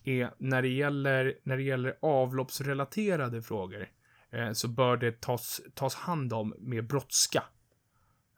[0.03, 3.87] är när det gäller, när det gäller avloppsrelaterade frågor,
[4.31, 7.43] eh, så bör det tas, tas hand om med brådska.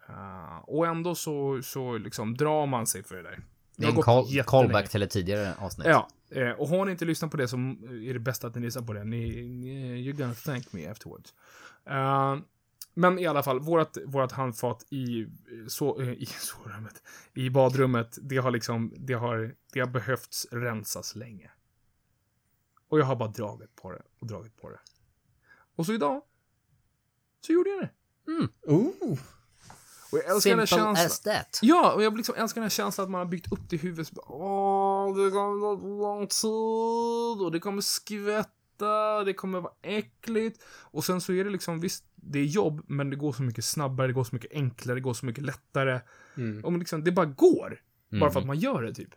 [0.10, 3.40] Eh, och ändå så, så liksom drar man sig för det där.
[3.78, 5.88] Det är en call, callback till ett tidigare avsnitt.
[5.88, 8.62] Ja, eh, och har ni inte lyssnat på det så är det bäst att ni
[8.62, 9.04] lyssnar på det.
[9.04, 11.34] Ni, ni you're gonna thank me afterwards.
[11.90, 12.38] Eh,
[12.98, 15.28] men i alla fall, vårat, vårat handfat i,
[15.68, 17.02] så, eh, i sovrummet,
[17.34, 21.52] i badrummet, det har liksom, det har, det har behövts rensas länge.
[22.88, 24.80] Och jag har bara dragit på det och dragit på det.
[25.76, 26.22] Och så idag,
[27.46, 27.90] så gjorde jag det.
[28.72, 29.20] Oh.
[30.12, 31.06] Och jag älskar den Simple känslan.
[31.06, 31.60] as that.
[31.62, 33.80] Ja, och jag liksom älskar den här känslan att man har byggt upp det i
[33.80, 34.14] huvudet.
[34.18, 38.50] Åh, det kommer ta lång tid och det kommer skvätta,
[39.26, 40.64] det kommer vara äckligt.
[40.82, 43.66] Och sen så är det liksom, visst, det är jobb, men det går så mycket
[43.66, 46.00] snabbare, det går så mycket enklare, det går så mycket lättare.
[46.38, 46.66] Mm.
[46.66, 47.82] Och liksom, det bara går.
[48.20, 48.48] Bara för att Mhm.
[48.48, 49.10] man gör det, typ.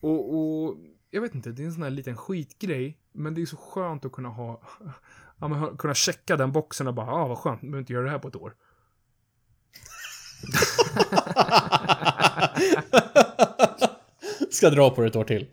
[0.00, 0.76] Och, och
[1.10, 4.04] jag vet inte, det är en sån här liten skitgrej, men det är så skönt
[4.04, 4.62] att kunna ha,
[5.40, 8.04] ja, men, kunna checka den boxen och bara, ja, ah, vad skönt, behöver inte göra
[8.04, 8.54] det här på ett år.
[14.50, 15.46] Ska dra på det ett år till.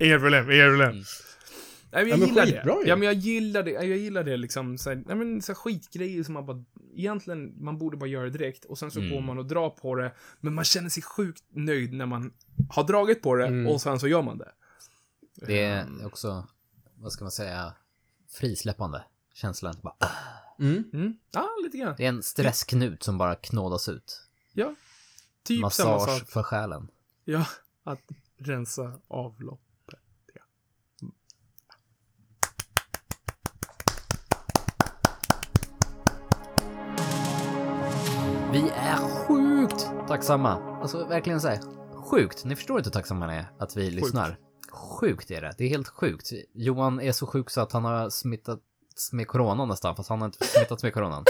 [0.00, 1.02] Inga problem, inga problem.
[1.96, 2.82] Nej, men jag Ja, men gillar skitbra det.
[2.82, 2.88] ju.
[2.88, 3.70] Ja, men jag gillar det.
[3.70, 4.78] Jag gillar det liksom.
[4.78, 6.64] Så här, nej, men så här skitgrejer som man bara...
[6.94, 8.64] Egentligen, man borde bara göra det direkt.
[8.64, 9.12] Och sen så Mm.
[9.12, 10.12] går man och drar på det.
[10.40, 12.32] Men man känner sig sjukt nöjd när man
[12.70, 13.66] har dragit på det Mm.
[13.66, 14.52] och sen så gör man det.
[15.46, 16.46] Det är också,
[16.94, 17.72] vad ska man säga,
[18.28, 19.04] frisläppande.
[19.34, 19.74] Känslan.
[19.82, 20.08] Bara, ah.
[20.58, 20.84] Mm.
[20.92, 21.16] Mm.
[21.32, 21.94] Ja, lite grann.
[21.98, 24.22] det är en stressknut som bara knådas ut.
[24.52, 24.74] Ja.
[25.42, 26.28] Typ samma Massage sak.
[26.28, 26.88] för själen.
[27.24, 27.46] Ja,
[27.84, 28.00] att
[28.38, 29.65] rensa avloppet.
[38.56, 40.78] Vi är sjukt tacksamma.
[40.82, 41.60] Alltså verkligen så här,
[42.10, 42.44] sjukt.
[42.44, 44.38] Ni förstår inte hur tacksamma ni är att vi lyssnar.
[44.72, 45.54] Sjukt är det.
[45.58, 46.30] Det är helt sjukt.
[46.54, 50.26] Johan är så sjuk så att han har smittats med corona nästan, fast han har
[50.26, 51.24] inte smittats med coronan.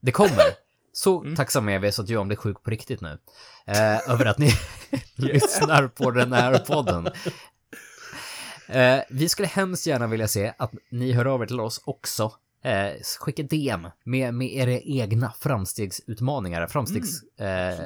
[0.00, 0.44] Det kommer.
[0.92, 3.18] Så tacksamma är vi så att Johan blir sjuk på riktigt nu.
[3.66, 4.52] Eh, över att ni
[5.14, 7.08] lyssnar på den här podden.
[8.68, 12.32] Eh, vi skulle hemskt gärna vilja se att ni hör av er till oss också.
[12.62, 17.22] Eh, skicka DM med, med era egna framstegsutmaningar, framstegs...
[17.22, 17.76] Eh, eh,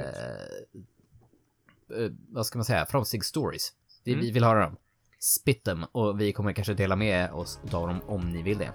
[2.29, 2.87] vad ska man säga?
[2.87, 3.73] Framstegsstories.
[4.05, 4.77] Vi, vi vill höra dem.
[5.19, 8.73] Spit them och vi kommer kanske dela med oss av dem om ni vill det.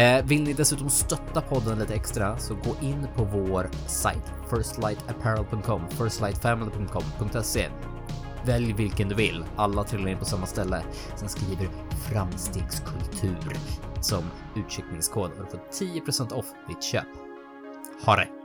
[0.00, 5.88] Eh, vill ni dessutom stötta podden lite extra så gå in på vår sajt firstlightapparel.com,
[5.88, 7.68] firstlightfamily.com.se
[8.46, 9.44] Välj vilken du vill.
[9.56, 10.82] Alla trillar in på samma ställe.
[11.16, 11.68] Sen skriver
[12.08, 13.56] framstegskultur
[14.04, 14.24] som
[14.56, 17.06] utcheckningskod och du får 10% off ditt köp.
[18.04, 18.43] Ha det!